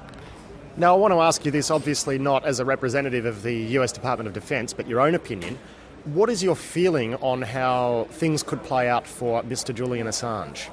Now, 0.76 0.94
I 0.94 0.98
want 0.98 1.12
to 1.12 1.20
ask 1.20 1.44
you 1.44 1.52
this, 1.52 1.70
obviously, 1.70 2.18
not 2.18 2.44
as 2.44 2.58
a 2.58 2.64
representative 2.64 3.26
of 3.26 3.42
the 3.42 3.54
US 3.78 3.92
Department 3.92 4.26
of 4.26 4.34
Defense, 4.34 4.72
but 4.72 4.88
your 4.88 5.00
own 5.00 5.14
opinion. 5.14 5.58
What 6.04 6.28
is 6.28 6.42
your 6.42 6.54
feeling 6.54 7.14
on 7.16 7.40
how 7.42 8.08
things 8.10 8.42
could 8.42 8.62
play 8.62 8.88
out 8.88 9.06
for 9.06 9.42
Mr. 9.42 9.74
Julian 9.74 10.06
Assange? 10.06 10.68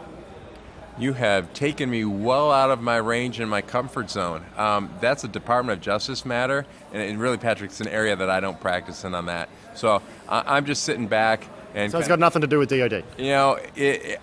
You 0.99 1.13
have 1.13 1.53
taken 1.53 1.89
me 1.89 2.03
well 2.03 2.51
out 2.51 2.69
of 2.69 2.81
my 2.81 2.97
range 2.97 3.39
and 3.39 3.49
my 3.49 3.61
comfort 3.61 4.09
zone. 4.09 4.45
Um, 4.57 4.93
that's 4.99 5.23
a 5.23 5.29
Department 5.29 5.77
of 5.77 5.81
Justice 5.83 6.25
matter, 6.25 6.65
and, 6.91 7.01
and 7.01 7.19
really, 7.19 7.37
Patrick, 7.37 7.71
it's 7.71 7.79
an 7.79 7.87
area 7.87 8.15
that 8.15 8.29
I 8.29 8.41
don't 8.41 8.59
practice 8.59 9.05
in 9.05 9.15
on 9.15 9.27
that. 9.27 9.47
So 9.73 10.01
I, 10.27 10.57
I'm 10.57 10.65
just 10.65 10.83
sitting 10.83 11.07
back 11.07 11.47
and 11.73 11.91
so 11.91 11.99
it's 11.99 12.07
got 12.07 12.19
nothing 12.19 12.41
to 12.41 12.47
do 12.47 12.59
with 12.59 12.69
DoD. 12.69 13.03
You 13.17 13.29
know, 13.29 13.53
it, 13.75 14.05
it, 14.05 14.21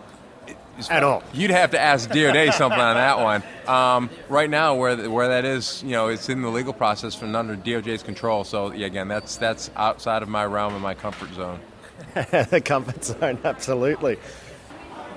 at 0.91 1.03
all. 1.03 1.23
You'd 1.33 1.51
have 1.51 1.73
to 1.73 1.81
ask 1.81 2.09
DoD 2.11 2.55
something 2.55 2.81
on 2.81 2.95
that 2.95 3.19
one. 3.19 3.43
Um, 3.67 4.11
right 4.29 4.49
now, 4.49 4.75
where 4.75 5.11
where 5.11 5.29
that 5.29 5.45
is, 5.45 5.83
you 5.83 5.91
know, 5.91 6.09
it's 6.09 6.29
in 6.29 6.43
the 6.43 6.49
legal 6.49 6.73
process 6.73 7.15
from 7.15 7.35
under 7.35 7.57
DOJ's 7.57 8.03
control. 8.03 8.45
So 8.45 8.73
yeah, 8.73 8.87
again, 8.87 9.09
that's 9.09 9.37
that's 9.37 9.71
outside 9.77 10.23
of 10.23 10.29
my 10.29 10.45
realm 10.45 10.75
and 10.75 10.83
my 10.83 10.95
comfort 10.95 11.33
zone. 11.35 11.61
the 12.15 12.63
comfort 12.65 13.05
zone, 13.05 13.39
absolutely. 13.45 14.19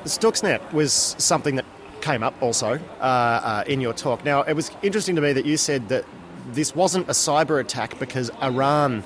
Stuxnet 0.05 0.73
was 0.73 1.15
something 1.17 1.55
that 1.55 1.65
came 2.01 2.23
up 2.23 2.33
also 2.41 2.79
uh, 2.99 3.03
uh, 3.03 3.63
in 3.67 3.79
your 3.81 3.93
talk. 3.93 4.25
Now, 4.25 4.41
it 4.41 4.53
was 4.53 4.71
interesting 4.81 5.15
to 5.15 5.21
me 5.21 5.33
that 5.33 5.45
you 5.45 5.57
said 5.57 5.89
that 5.89 6.05
this 6.47 6.75
wasn't 6.75 7.07
a 7.07 7.11
cyber 7.11 7.59
attack 7.59 7.99
because 7.99 8.31
Iran 8.41 9.03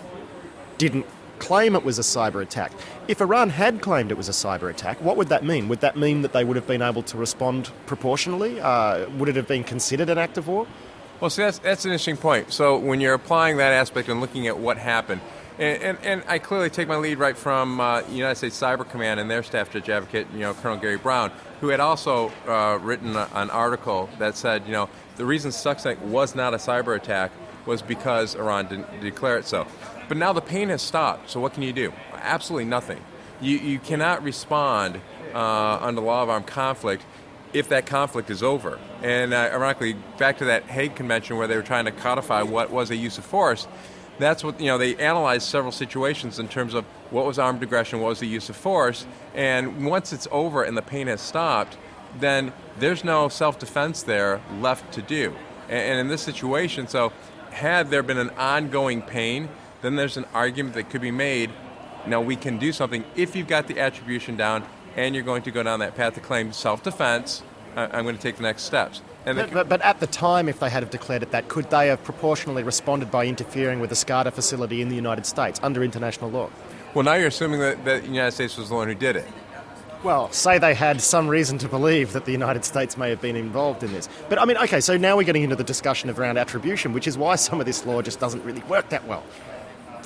didn't 0.77 1.05
claim 1.39 1.75
it 1.75 1.83
was 1.83 1.99
a 1.99 2.01
cyber 2.01 2.41
attack. 2.41 2.71
If 3.07 3.21
Iran 3.21 3.49
had 3.49 3.81
claimed 3.81 4.11
it 4.11 4.17
was 4.17 4.29
a 4.29 4.33
cyber 4.33 4.69
attack, 4.69 5.01
what 5.01 5.17
would 5.17 5.29
that 5.29 5.43
mean? 5.43 5.67
Would 5.69 5.81
that 5.81 5.97
mean 5.97 6.21
that 6.21 6.33
they 6.33 6.43
would 6.43 6.55
have 6.55 6.67
been 6.67 6.81
able 6.81 7.03
to 7.03 7.17
respond 7.17 7.71
proportionally? 7.85 8.59
Uh, 8.59 9.09
would 9.11 9.29
it 9.29 9.35
have 9.35 9.47
been 9.47 9.63
considered 9.63 10.09
an 10.09 10.17
act 10.17 10.37
of 10.37 10.47
war? 10.47 10.67
Well, 11.19 11.29
see, 11.29 11.43
that's, 11.43 11.59
that's 11.59 11.85
an 11.85 11.91
interesting 11.91 12.17
point. 12.17 12.51
So 12.51 12.77
when 12.77 12.99
you're 12.99 13.13
applying 13.13 13.57
that 13.57 13.71
aspect 13.71 14.09
and 14.09 14.19
looking 14.19 14.47
at 14.47 14.57
what 14.57 14.77
happened, 14.77 15.21
and, 15.57 15.81
and, 15.81 15.97
and 16.03 16.23
I 16.27 16.39
clearly 16.39 16.69
take 16.69 16.89
my 16.89 16.97
lead 16.97 17.17
right 17.17 17.37
from 17.37 17.79
uh, 17.79 18.01
United 18.09 18.35
States 18.35 18.59
Cyber 18.59 18.87
Command 18.87 19.21
and 19.21 19.31
their 19.31 19.41
staff 19.41 19.71
judge 19.71 19.89
advocate, 19.89 20.27
you 20.33 20.39
know, 20.39 20.53
Colonel 20.53 20.77
Gary 20.77 20.97
Brown, 20.97 21.31
who 21.61 21.69
had 21.69 21.79
also 21.79 22.31
uh, 22.45 22.77
written 22.81 23.15
a, 23.15 23.29
an 23.33 23.49
article 23.49 24.09
that 24.19 24.35
said, 24.35 24.65
you 24.65 24.73
know, 24.73 24.89
the 25.15 25.25
reason 25.25 25.51
Stuxnet 25.51 25.99
was 26.01 26.35
not 26.35 26.53
a 26.53 26.57
cyber 26.57 26.95
attack 26.97 27.31
was 27.65 27.81
because 27.81 28.35
Iran 28.35 28.67
didn't 28.67 29.01
declare 29.01 29.37
it 29.37 29.45
so. 29.45 29.67
But 30.07 30.17
now 30.17 30.33
the 30.33 30.41
pain 30.41 30.69
has 30.69 30.81
stopped, 30.81 31.29
so 31.29 31.39
what 31.39 31.53
can 31.53 31.63
you 31.63 31.73
do? 31.73 31.91
Absolutely 32.13 32.65
nothing. 32.65 33.01
You, 33.41 33.57
you 33.57 33.79
cannot 33.79 34.23
respond 34.23 35.01
uh, 35.33 35.79
under 35.81 36.01
the 36.01 36.07
law 36.07 36.23
of 36.23 36.29
armed 36.29 36.47
conflict 36.47 37.03
if 37.53 37.69
that 37.69 37.85
conflict 37.85 38.29
is 38.29 38.43
over. 38.43 38.79
And 39.01 39.33
uh, 39.33 39.49
ironically, 39.53 39.93
back 40.17 40.37
to 40.39 40.45
that 40.45 40.63
Hague 40.63 40.95
Convention 40.95 41.37
where 41.37 41.47
they 41.47 41.55
were 41.55 41.63
trying 41.63 41.85
to 41.85 41.91
codify 41.91 42.41
what 42.41 42.69
was 42.69 42.91
a 42.91 42.95
use 42.95 43.17
of 43.17 43.25
force, 43.25 43.67
that's 44.19 44.43
what, 44.43 44.59
you 44.59 44.67
know, 44.67 44.77
they 44.77 44.95
analyzed 44.97 45.47
several 45.47 45.71
situations 45.71 46.39
in 46.39 46.47
terms 46.47 46.73
of 46.73 46.85
what 47.11 47.25
was 47.25 47.39
armed 47.39 47.61
aggression, 47.63 47.99
what 47.99 48.09
was 48.09 48.19
the 48.19 48.27
use 48.27 48.49
of 48.49 48.55
force, 48.55 49.05
and 49.33 49.85
once 49.85 50.13
it's 50.13 50.27
over 50.31 50.63
and 50.63 50.77
the 50.77 50.81
pain 50.81 51.07
has 51.07 51.21
stopped, 51.21 51.77
then 52.19 52.53
there's 52.79 53.03
no 53.03 53.29
self 53.29 53.59
defense 53.59 54.03
there 54.03 54.41
left 54.59 54.93
to 54.93 55.01
do. 55.01 55.33
And, 55.67 55.79
and 55.79 55.99
in 55.99 56.07
this 56.07 56.21
situation, 56.21 56.87
so 56.87 57.11
had 57.55 57.89
there 57.89 58.03
been 58.03 58.17
an 58.17 58.31
ongoing 58.31 59.01
pain, 59.01 59.49
then 59.81 59.95
there's 59.95 60.17
an 60.17 60.25
argument 60.33 60.75
that 60.75 60.89
could 60.89 61.01
be 61.01 61.11
made. 61.11 61.49
Now 62.05 62.21
we 62.21 62.35
can 62.35 62.57
do 62.57 62.71
something 62.71 63.03
if 63.15 63.35
you've 63.35 63.47
got 63.47 63.67
the 63.67 63.79
attribution 63.79 64.35
down 64.35 64.65
and 64.95 65.15
you're 65.15 65.23
going 65.23 65.43
to 65.43 65.51
go 65.51 65.63
down 65.63 65.79
that 65.79 65.95
path 65.95 66.15
to 66.15 66.19
claim 66.19 66.51
self-defense. 66.51 67.43
I'm 67.75 68.03
going 68.03 68.15
to 68.15 68.21
take 68.21 68.37
the 68.37 68.43
next 68.43 68.63
steps. 68.63 69.01
But, 69.25 69.51
but, 69.51 69.67
but, 69.67 69.81
at 69.81 69.99
the 69.99 70.07
time, 70.07 70.47
if 70.47 70.59
they 70.59 70.69
had 70.69 70.83
have 70.83 70.91
declared 70.91 71.23
it 71.23 71.31
that, 71.31 71.49
could 71.49 71.69
they 71.69 71.87
have 71.87 72.03
proportionally 72.03 72.63
responded 72.63 73.09
by 73.09 73.25
interfering 73.25 73.79
with 73.79 73.89
the 73.89 73.95
SCADA 73.95 74.31
facility 74.31 74.81
in 74.81 74.87
the 74.87 74.95
United 74.95 75.25
States 75.25 75.59
under 75.63 75.83
international 75.83 76.29
law? 76.29 76.49
Well, 76.93 77.03
now 77.03 77.15
you're 77.15 77.27
assuming 77.27 77.59
that, 77.59 77.83
that 77.83 78.03
the 78.03 78.07
United 78.07 78.31
States 78.31 78.55
was 78.55 78.69
the 78.69 78.75
one 78.75 78.87
who 78.87 78.95
did 78.95 79.15
it. 79.15 79.25
Well, 80.05 80.31
say 80.31 80.59
they 80.59 80.75
had 80.75 81.01
some 81.01 81.27
reason 81.27 81.57
to 81.57 81.67
believe 81.67 82.13
that 82.13 82.25
the 82.25 82.31
United 82.31 82.63
States 82.63 82.95
may 82.95 83.09
have 83.09 83.21
been 83.21 83.35
involved 83.35 83.81
in 83.81 83.91
this. 83.91 84.07
But 84.29 84.39
I 84.39 84.45
mean, 84.45 84.55
okay, 84.57 84.79
so 84.79 84.97
now 84.97 85.17
we're 85.17 85.23
getting 85.23 85.41
into 85.41 85.55
the 85.55 85.63
discussion 85.63 86.11
around 86.11 86.37
attribution, 86.37 86.93
which 86.93 87.07
is 87.07 87.17
why 87.17 87.37
some 87.37 87.59
of 87.59 87.65
this 87.65 87.87
law 87.87 88.03
just 88.03 88.19
doesn't 88.19 88.45
really 88.45 88.61
work 88.69 88.89
that 88.89 89.07
well. 89.07 89.23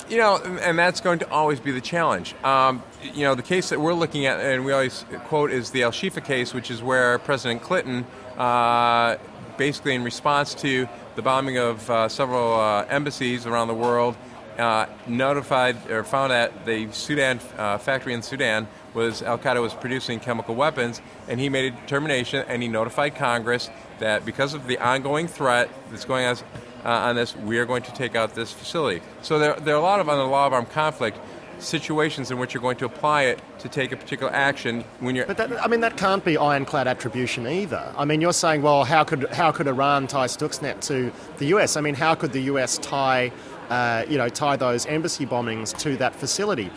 You 0.08 0.16
know, 0.16 0.38
and 0.38 0.78
that's 0.78 1.02
going 1.02 1.18
to 1.18 1.30
always 1.30 1.60
be 1.60 1.70
the 1.70 1.82
challenge. 1.82 2.34
Um, 2.42 2.82
you 3.12 3.24
know, 3.24 3.34
the 3.34 3.42
case 3.42 3.68
that 3.68 3.78
we're 3.78 3.92
looking 3.92 4.24
at, 4.24 4.40
and 4.40 4.64
we 4.64 4.72
always 4.72 5.04
quote, 5.26 5.50
is 5.50 5.70
the 5.70 5.82
Al 5.82 5.92
Shifa 5.92 6.24
case, 6.24 6.54
which 6.54 6.70
is 6.70 6.82
where 6.82 7.18
President 7.18 7.60
Clinton, 7.60 8.06
uh, 8.38 9.18
basically 9.58 9.94
in 9.94 10.02
response 10.02 10.54
to 10.54 10.88
the 11.14 11.20
bombing 11.20 11.58
of 11.58 11.90
uh, 11.90 12.08
several 12.08 12.54
uh, 12.58 12.86
embassies 12.86 13.44
around 13.44 13.68
the 13.68 13.74
world, 13.74 14.16
uh, 14.58 14.86
notified 15.06 15.90
or 15.90 16.04
found 16.04 16.32
that 16.32 16.64
the 16.64 16.90
Sudan 16.92 17.38
uh, 17.58 17.76
factory 17.76 18.14
in 18.14 18.22
Sudan 18.22 18.66
was 18.94 19.22
Al 19.22 19.38
Qaeda 19.38 19.60
was 19.60 19.74
producing 19.74 20.20
chemical 20.20 20.54
weapons, 20.54 21.00
and 21.28 21.40
he 21.40 21.48
made 21.48 21.72
a 21.72 21.76
determination 21.76 22.44
and 22.48 22.62
he 22.62 22.68
notified 22.68 23.14
Congress 23.14 23.70
that 23.98 24.24
because 24.24 24.54
of 24.54 24.66
the 24.66 24.78
ongoing 24.78 25.28
threat 25.28 25.70
that's 25.90 26.04
going 26.04 26.24
on 26.24 26.36
uh, 26.84 26.88
on 26.88 27.16
this, 27.16 27.36
we 27.36 27.58
are 27.58 27.66
going 27.66 27.82
to 27.82 27.92
take 27.92 28.16
out 28.16 28.34
this 28.34 28.52
facility. 28.52 29.02
So 29.22 29.38
there, 29.38 29.54
there 29.60 29.74
are 29.74 29.78
a 29.78 29.82
lot 29.82 30.00
of, 30.00 30.08
on 30.08 30.18
the 30.18 30.24
law 30.24 30.46
of 30.46 30.52
armed 30.52 30.70
conflict, 30.70 31.18
situations 31.58 32.30
in 32.30 32.38
which 32.38 32.54
you're 32.54 32.62
going 32.62 32.76
to 32.78 32.86
apply 32.86 33.24
it 33.24 33.40
to 33.58 33.68
take 33.68 33.92
a 33.92 33.96
particular 33.96 34.32
action 34.32 34.82
when 35.00 35.14
you're. 35.14 35.26
But 35.26 35.36
that, 35.36 35.62
I 35.62 35.68
mean, 35.68 35.80
that 35.80 35.96
can't 35.96 36.24
be 36.24 36.36
ironclad 36.36 36.86
attribution 36.86 37.46
either. 37.46 37.92
I 37.96 38.04
mean, 38.04 38.20
you're 38.20 38.32
saying, 38.32 38.62
well, 38.62 38.84
how 38.84 39.04
could 39.04 39.28
how 39.30 39.52
could 39.52 39.66
Iran 39.66 40.06
tie 40.06 40.26
Stuxnet 40.26 40.80
to 40.82 41.12
the 41.38 41.46
U.S.? 41.46 41.76
I 41.76 41.80
mean, 41.80 41.94
how 41.94 42.14
could 42.14 42.32
the 42.32 42.42
U.S. 42.42 42.78
tie, 42.78 43.30
uh, 43.68 44.04
you 44.08 44.18
know, 44.18 44.28
tie 44.28 44.56
those 44.56 44.86
embassy 44.86 45.26
bombings 45.26 45.76
to 45.80 45.96
that 45.98 46.14
facility? 46.14 46.70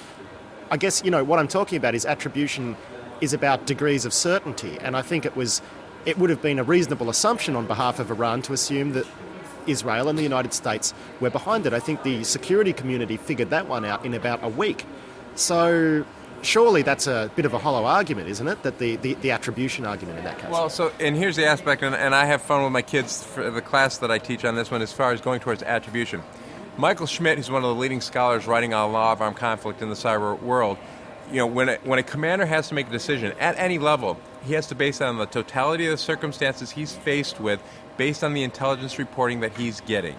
I 0.73 0.77
guess 0.77 1.03
you 1.05 1.11
know 1.11 1.23
what 1.23 1.37
I'm 1.37 1.47
talking 1.47 1.77
about 1.77 1.93
is 1.93 2.03
attribution 2.03 2.75
is 3.21 3.31
about 3.31 3.67
degrees 3.67 4.05
of 4.05 4.13
certainty, 4.13 4.79
and 4.81 4.97
I 4.97 5.03
think 5.03 5.23
it 5.23 5.35
was. 5.35 5.61
It 6.07 6.17
would 6.17 6.31
have 6.31 6.41
been 6.41 6.57
a 6.57 6.63
reasonable 6.63 7.11
assumption 7.11 7.55
on 7.55 7.67
behalf 7.67 7.99
of 7.99 8.09
Iran 8.09 8.41
to 8.41 8.53
assume 8.53 8.93
that 8.93 9.05
Israel 9.67 10.09
and 10.09 10.17
the 10.17 10.23
United 10.23 10.51
States 10.51 10.93
were 11.21 11.29
behind 11.29 11.67
it. 11.67 11.73
I 11.73 11.79
think 11.79 12.01
the 12.01 12.23
security 12.23 12.73
community 12.73 13.17
figured 13.17 13.51
that 13.51 13.69
one 13.69 13.85
out 13.85 14.03
in 14.03 14.15
about 14.15 14.43
a 14.43 14.49
week. 14.49 14.83
So 15.35 16.05
surely 16.41 16.81
that's 16.81 17.07
a 17.07 17.31
bit 17.35 17.45
of 17.45 17.53
a 17.53 17.59
hollow 17.59 17.85
argument, 17.85 18.27
isn't 18.29 18.47
it? 18.47 18.63
That 18.63 18.79
the, 18.79 18.97
the, 18.97 19.13
the 19.13 19.31
attribution 19.31 19.85
argument 19.85 20.17
in 20.17 20.25
that 20.25 20.39
case. 20.39 20.49
Well, 20.49 20.69
so, 20.69 20.91
and 20.99 21.15
here's 21.15 21.37
the 21.37 21.45
aspect, 21.45 21.83
and, 21.83 21.95
and 21.95 22.13
I 22.13 22.25
have 22.25 22.41
fun 22.41 22.63
with 22.63 22.73
my 22.73 22.81
kids 22.81 23.23
for 23.23 23.49
the 23.49 23.61
class 23.61 23.99
that 23.99 24.11
I 24.11 24.17
teach 24.17 24.43
on 24.43 24.55
this 24.55 24.71
one 24.71 24.81
as 24.81 24.91
far 24.91 25.13
as 25.13 25.21
going 25.21 25.39
towards 25.39 25.63
attribution. 25.63 26.21
Michael 26.77 27.05
Schmitt, 27.05 27.37
who's 27.37 27.51
one 27.51 27.63
of 27.63 27.69
the 27.69 27.75
leading 27.75 28.01
scholars 28.01 28.47
writing 28.47 28.73
on 28.73 28.91
law 28.91 29.11
of 29.11 29.21
armed 29.21 29.37
conflict 29.37 29.81
in 29.81 29.89
the 29.89 29.95
cyber 29.95 30.41
world, 30.41 30.77
you 31.29 31.37
know, 31.37 31.45
when 31.45 31.69
a, 31.69 31.75
when 31.83 31.99
a 31.99 32.03
commander 32.03 32.45
has 32.45 32.67
to 32.69 32.73
make 32.73 32.87
a 32.87 32.91
decision 32.91 33.31
at 33.39 33.57
any 33.57 33.77
level, 33.77 34.19
he 34.43 34.53
has 34.53 34.67
to 34.67 34.75
base 34.75 34.99
it 34.99 35.05
on 35.05 35.17
the 35.17 35.27
totality 35.27 35.85
of 35.85 35.91
the 35.91 35.97
circumstances 35.97 36.71
he's 36.71 36.93
faced 36.93 37.39
with 37.39 37.61
based 37.95 38.23
on 38.23 38.33
the 38.33 38.43
intelligence 38.43 38.97
reporting 38.97 39.41
that 39.41 39.55
he's 39.55 39.81
getting 39.81 40.15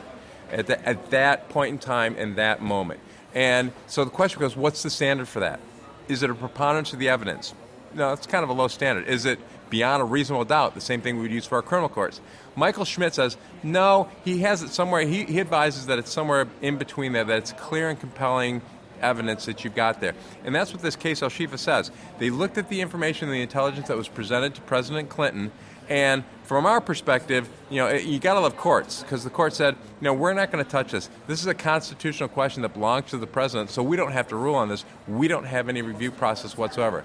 at, 0.52 0.66
the, 0.68 0.88
at 0.88 1.10
that 1.10 1.48
point 1.48 1.72
in 1.72 1.78
time 1.78 2.14
and 2.18 2.36
that 2.36 2.62
moment. 2.62 3.00
And 3.34 3.72
so 3.88 4.04
the 4.04 4.10
question 4.10 4.40
goes, 4.40 4.56
what's 4.56 4.82
the 4.84 4.90
standard 4.90 5.26
for 5.26 5.40
that? 5.40 5.58
Is 6.06 6.22
it 6.22 6.30
a 6.30 6.34
preponderance 6.34 6.92
of 6.92 7.00
the 7.00 7.08
evidence? 7.08 7.52
No, 7.94 8.12
it's 8.12 8.26
kind 8.26 8.44
of 8.44 8.50
a 8.50 8.52
low 8.52 8.68
standard. 8.68 9.08
Is 9.08 9.24
it 9.24 9.40
beyond 9.74 10.00
a 10.00 10.04
reasonable 10.04 10.44
doubt? 10.44 10.72
The 10.76 10.80
same 10.80 11.00
thing 11.00 11.16
we 11.16 11.22
would 11.22 11.32
use 11.32 11.46
for 11.46 11.56
our 11.56 11.62
criminal 11.62 11.88
courts. 11.88 12.20
Michael 12.54 12.84
Schmitt 12.84 13.12
says, 13.12 13.36
no, 13.64 14.08
he 14.24 14.38
has 14.42 14.62
it 14.62 14.68
somewhere. 14.68 15.00
He, 15.00 15.24
he 15.24 15.40
advises 15.40 15.86
that 15.86 15.98
it's 15.98 16.12
somewhere 16.12 16.46
in 16.62 16.78
between 16.78 17.10
there, 17.12 17.24
that 17.24 17.38
it's 17.38 17.52
clear 17.54 17.90
and 17.90 17.98
compelling 17.98 18.62
evidence 19.00 19.46
that 19.46 19.64
you've 19.64 19.74
got 19.74 20.00
there. 20.00 20.14
And 20.44 20.54
that's 20.54 20.72
what 20.72 20.80
this 20.80 20.94
case 20.94 21.24
Al 21.24 21.28
Shifa 21.28 21.58
says. 21.58 21.90
They 22.20 22.30
looked 22.30 22.56
at 22.56 22.68
the 22.68 22.82
information 22.82 23.26
and 23.26 23.34
the 23.36 23.42
intelligence 23.42 23.88
that 23.88 23.96
was 23.96 24.06
presented 24.06 24.54
to 24.54 24.60
President 24.60 25.08
Clinton, 25.08 25.50
and 25.88 26.24
from 26.44 26.64
our 26.66 26.80
perspective, 26.80 27.48
you 27.68 27.76
know, 27.76 27.90
you 27.90 28.18
got 28.18 28.34
to 28.34 28.40
love 28.40 28.56
courts 28.56 29.02
because 29.02 29.24
the 29.24 29.30
court 29.30 29.52
said, 29.54 29.74
you 30.00 30.04
know, 30.04 30.14
we're 30.14 30.32
not 30.32 30.50
going 30.50 30.64
to 30.64 30.70
touch 30.70 30.92
this. 30.92 31.10
This 31.26 31.40
is 31.40 31.46
a 31.46 31.54
constitutional 31.54 32.28
question 32.28 32.62
that 32.62 32.72
belongs 32.74 33.10
to 33.10 33.18
the 33.18 33.26
president, 33.26 33.70
so 33.70 33.82
we 33.82 33.96
don't 33.96 34.12
have 34.12 34.28
to 34.28 34.36
rule 34.36 34.54
on 34.54 34.68
this. 34.68 34.84
We 35.08 35.28
don't 35.28 35.44
have 35.44 35.68
any 35.68 35.82
review 35.82 36.10
process 36.10 36.56
whatsoever. 36.56 37.04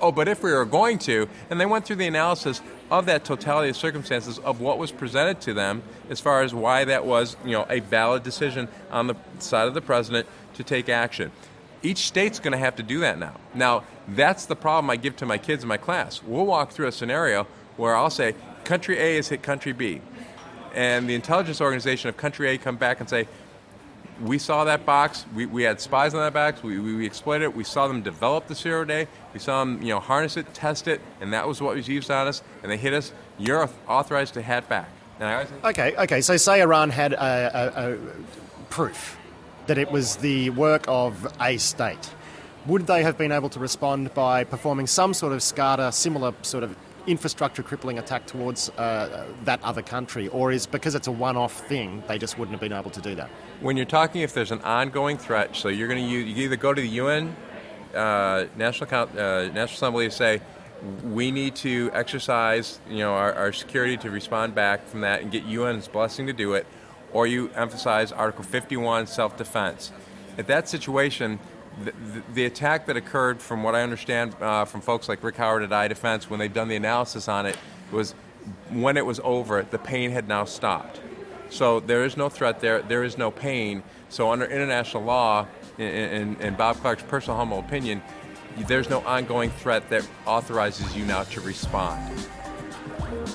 Oh, 0.00 0.12
but 0.12 0.28
if 0.28 0.42
we 0.42 0.52
were 0.52 0.64
going 0.64 0.98
to, 1.00 1.28
and 1.48 1.60
they 1.60 1.66
went 1.66 1.86
through 1.86 1.96
the 1.96 2.06
analysis 2.06 2.60
of 2.90 3.06
that 3.06 3.24
totality 3.24 3.70
of 3.70 3.76
circumstances 3.76 4.38
of 4.38 4.60
what 4.60 4.78
was 4.78 4.92
presented 4.92 5.40
to 5.42 5.54
them 5.54 5.82
as 6.10 6.20
far 6.20 6.42
as 6.42 6.54
why 6.54 6.84
that 6.84 7.06
was, 7.06 7.36
you 7.44 7.52
know, 7.52 7.66
a 7.70 7.80
valid 7.80 8.22
decision 8.22 8.68
on 8.90 9.06
the 9.06 9.16
side 9.38 9.66
of 9.66 9.74
the 9.74 9.80
president 9.80 10.26
to 10.54 10.62
take 10.62 10.88
action. 10.88 11.32
Each 11.82 11.98
state's 11.98 12.38
going 12.38 12.52
to 12.52 12.58
have 12.58 12.76
to 12.76 12.82
do 12.82 13.00
that 13.00 13.18
now. 13.18 13.34
Now, 13.54 13.84
that's 14.08 14.46
the 14.46 14.56
problem 14.56 14.90
I 14.90 14.96
give 14.96 15.16
to 15.16 15.26
my 15.26 15.38
kids 15.38 15.62
in 15.62 15.68
my 15.68 15.76
class. 15.76 16.22
We'll 16.22 16.46
walk 16.46 16.70
through 16.70 16.88
a 16.88 16.92
scenario 16.92 17.46
where 17.76 17.96
I'll 17.96 18.10
say, 18.10 18.34
country 18.64 18.98
A 18.98 19.16
has 19.16 19.28
hit 19.28 19.42
country 19.42 19.72
B. 19.72 20.00
And 20.74 21.08
the 21.08 21.14
intelligence 21.14 21.60
organization 21.60 22.08
of 22.08 22.16
country 22.16 22.50
A 22.50 22.58
come 22.58 22.76
back 22.76 23.00
and 23.00 23.08
say, 23.08 23.28
we 24.20 24.38
saw 24.38 24.64
that 24.64 24.86
box. 24.86 25.24
We, 25.34 25.46
we 25.46 25.62
had 25.62 25.80
spies 25.80 26.14
on 26.14 26.20
that 26.20 26.32
box. 26.32 26.62
We, 26.62 26.78
we, 26.78 26.94
we 26.96 27.06
exploited 27.06 27.44
it. 27.44 27.56
We 27.56 27.64
saw 27.64 27.88
them 27.88 28.02
develop 28.02 28.46
the 28.46 28.54
zero 28.54 28.84
day. 28.84 29.08
We 29.32 29.40
saw 29.40 29.60
them, 29.60 29.82
you 29.82 29.88
know, 29.88 30.00
harness 30.00 30.36
it, 30.36 30.52
test 30.54 30.88
it, 30.88 31.00
and 31.20 31.32
that 31.32 31.46
was 31.46 31.60
what 31.60 31.74
was 31.74 31.88
used 31.88 32.10
on 32.10 32.26
us. 32.26 32.42
And 32.62 32.70
they 32.70 32.76
hit 32.76 32.94
us. 32.94 33.12
You're 33.38 33.68
authorized 33.88 34.34
to 34.34 34.42
head 34.42 34.68
back. 34.68 34.88
okay, 35.64 35.94
okay. 35.96 36.20
So 36.20 36.36
say 36.36 36.60
Iran 36.60 36.90
had 36.90 37.12
a, 37.12 37.18
a, 37.18 37.92
a 37.92 37.98
proof 38.70 39.16
that 39.66 39.78
it 39.78 39.90
was 39.90 40.16
the 40.16 40.50
work 40.50 40.84
of 40.88 41.26
a 41.40 41.56
state. 41.56 42.10
Would 42.66 42.86
they 42.86 43.02
have 43.02 43.16
been 43.16 43.32
able 43.32 43.48
to 43.50 43.60
respond 43.60 44.12
by 44.12 44.44
performing 44.44 44.86
some 44.86 45.14
sort 45.14 45.32
of 45.32 45.38
SCADA, 45.38 45.92
similar 45.92 46.34
sort 46.42 46.64
of 46.64 46.76
infrastructure 47.06 47.62
crippling 47.62 47.98
attack 47.98 48.26
towards 48.26 48.68
uh, 48.70 49.26
that 49.44 49.62
other 49.62 49.82
country, 49.82 50.28
or 50.28 50.52
is 50.52 50.66
because 50.66 50.94
it's 50.94 51.06
a 51.06 51.12
one-off 51.12 51.66
thing, 51.66 52.02
they 52.08 52.18
just 52.18 52.38
wouldn't 52.38 52.52
have 52.52 52.60
been 52.60 52.76
able 52.76 52.90
to 52.90 53.00
do 53.00 53.14
that? 53.14 53.30
When 53.60 53.76
you're 53.76 53.86
talking, 53.86 54.22
if 54.22 54.34
there's 54.34 54.52
an 54.52 54.62
ongoing 54.62 55.18
threat, 55.18 55.56
so 55.56 55.68
you're 55.68 55.88
going 55.88 56.04
to 56.04 56.10
you 56.10 56.44
either 56.44 56.56
go 56.56 56.74
to 56.74 56.80
the 56.80 56.88
UN 56.88 57.34
uh, 57.94 58.46
National 58.56 58.90
uh, 58.92 59.06
National 59.48 59.64
Assembly 59.64 60.06
to 60.06 60.10
say 60.10 60.40
we 61.02 61.30
need 61.30 61.56
to 61.56 61.90
exercise 61.94 62.80
you 62.88 62.98
know 62.98 63.14
our, 63.14 63.32
our 63.32 63.52
security 63.52 63.96
to 63.96 64.10
respond 64.10 64.54
back 64.54 64.86
from 64.86 65.00
that 65.00 65.22
and 65.22 65.30
get 65.30 65.44
UN's 65.44 65.88
blessing 65.88 66.26
to 66.26 66.32
do 66.32 66.54
it, 66.54 66.66
or 67.12 67.26
you 67.26 67.50
emphasize 67.54 68.12
Article 68.12 68.44
51 68.44 69.06
self-defense. 69.06 69.92
At 70.38 70.46
that 70.48 70.68
situation, 70.68 71.38
the, 71.82 71.92
the, 72.34 72.44
attack 72.46 72.86
that 72.86 72.96
occurred, 72.96 73.40
from 73.40 73.62
what 73.62 73.74
I 73.74 73.82
understand 73.82 74.34
uh, 74.40 74.64
from 74.64 74.80
folks 74.80 75.08
like 75.08 75.22
Rick 75.22 75.36
Howard 75.36 75.62
at 75.62 75.70
iDefense, 75.70 76.24
when 76.24 76.40
they've 76.40 76.52
done 76.52 76.68
the 76.68 76.76
analysis 76.76 77.28
on 77.28 77.46
it, 77.46 77.56
was 77.92 78.12
when 78.70 78.96
it 78.96 79.04
was 79.04 79.20
over, 79.22 79.62
the 79.62 79.78
pain 79.78 80.10
had 80.10 80.28
now 80.28 80.44
stopped. 80.44 81.00
So 81.50 81.80
there 81.80 82.04
is 82.04 82.16
no 82.16 82.28
threat 82.28 82.60
there, 82.60 82.82
there 82.82 83.04
is 83.04 83.18
no 83.18 83.30
pain. 83.30 83.82
So 84.08 84.30
under 84.30 84.46
international 84.46 85.04
law, 85.04 85.46
in, 85.78 85.86
in, 85.86 86.36
in 86.40 86.54
Bob 86.54 86.76
Clark's 86.76 87.02
personal 87.02 87.36
humble 87.36 87.58
opinion, 87.58 88.02
there's 88.66 88.88
no 88.88 89.00
ongoing 89.00 89.50
threat 89.50 89.88
that 89.90 90.08
authorizes 90.26 90.96
you 90.96 91.04
now 91.04 91.24
to 91.24 91.40
respond. 91.40 92.26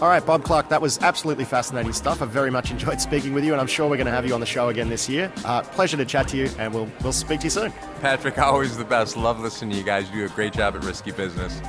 All 0.02 0.08
right, 0.08 0.26
Bob 0.26 0.44
Clark, 0.44 0.70
that 0.70 0.82
was 0.82 1.00
absolutely 1.00 1.46
fascinating 1.46 1.94
stuff. 1.94 2.24
I've 2.24 2.30
very 2.30 2.50
much 2.50 2.72
enjoyed 2.72 3.00
speaking 3.10 3.34
with 3.34 3.46
you, 3.46 3.52
and 3.52 3.62
I'm 3.62 3.68
sure 3.68 3.88
we're 3.88 3.98
going 3.98 4.08
to 4.08 4.12
have 4.12 4.26
you 4.26 4.34
on 4.34 4.40
the 4.40 4.48
show 4.48 4.70
again 4.70 4.90
this 4.90 5.08
year. 5.08 5.32
Uh, 5.46 5.62
pleasure 5.62 5.96
to 5.98 6.06
chat 6.06 6.28
to 6.30 6.38
you, 6.38 6.50
and 6.58 6.74
we'll, 6.74 6.90
we'll 7.04 7.14
speak 7.14 7.42
to 7.42 7.44
you 7.46 7.52
soon. 7.52 7.72
Patrick, 8.02 8.38
always 8.40 8.76
the 8.78 8.84
best. 8.84 9.16
Love 9.16 9.40
listening 9.40 9.70
to 9.72 9.78
you 9.78 9.84
guys. 9.84 10.10
You 10.10 10.22
do 10.22 10.26
a 10.26 10.36
great 10.36 10.54
job 10.54 10.76
at 10.76 10.84
Risky 10.84 11.12
Business. 11.12 11.62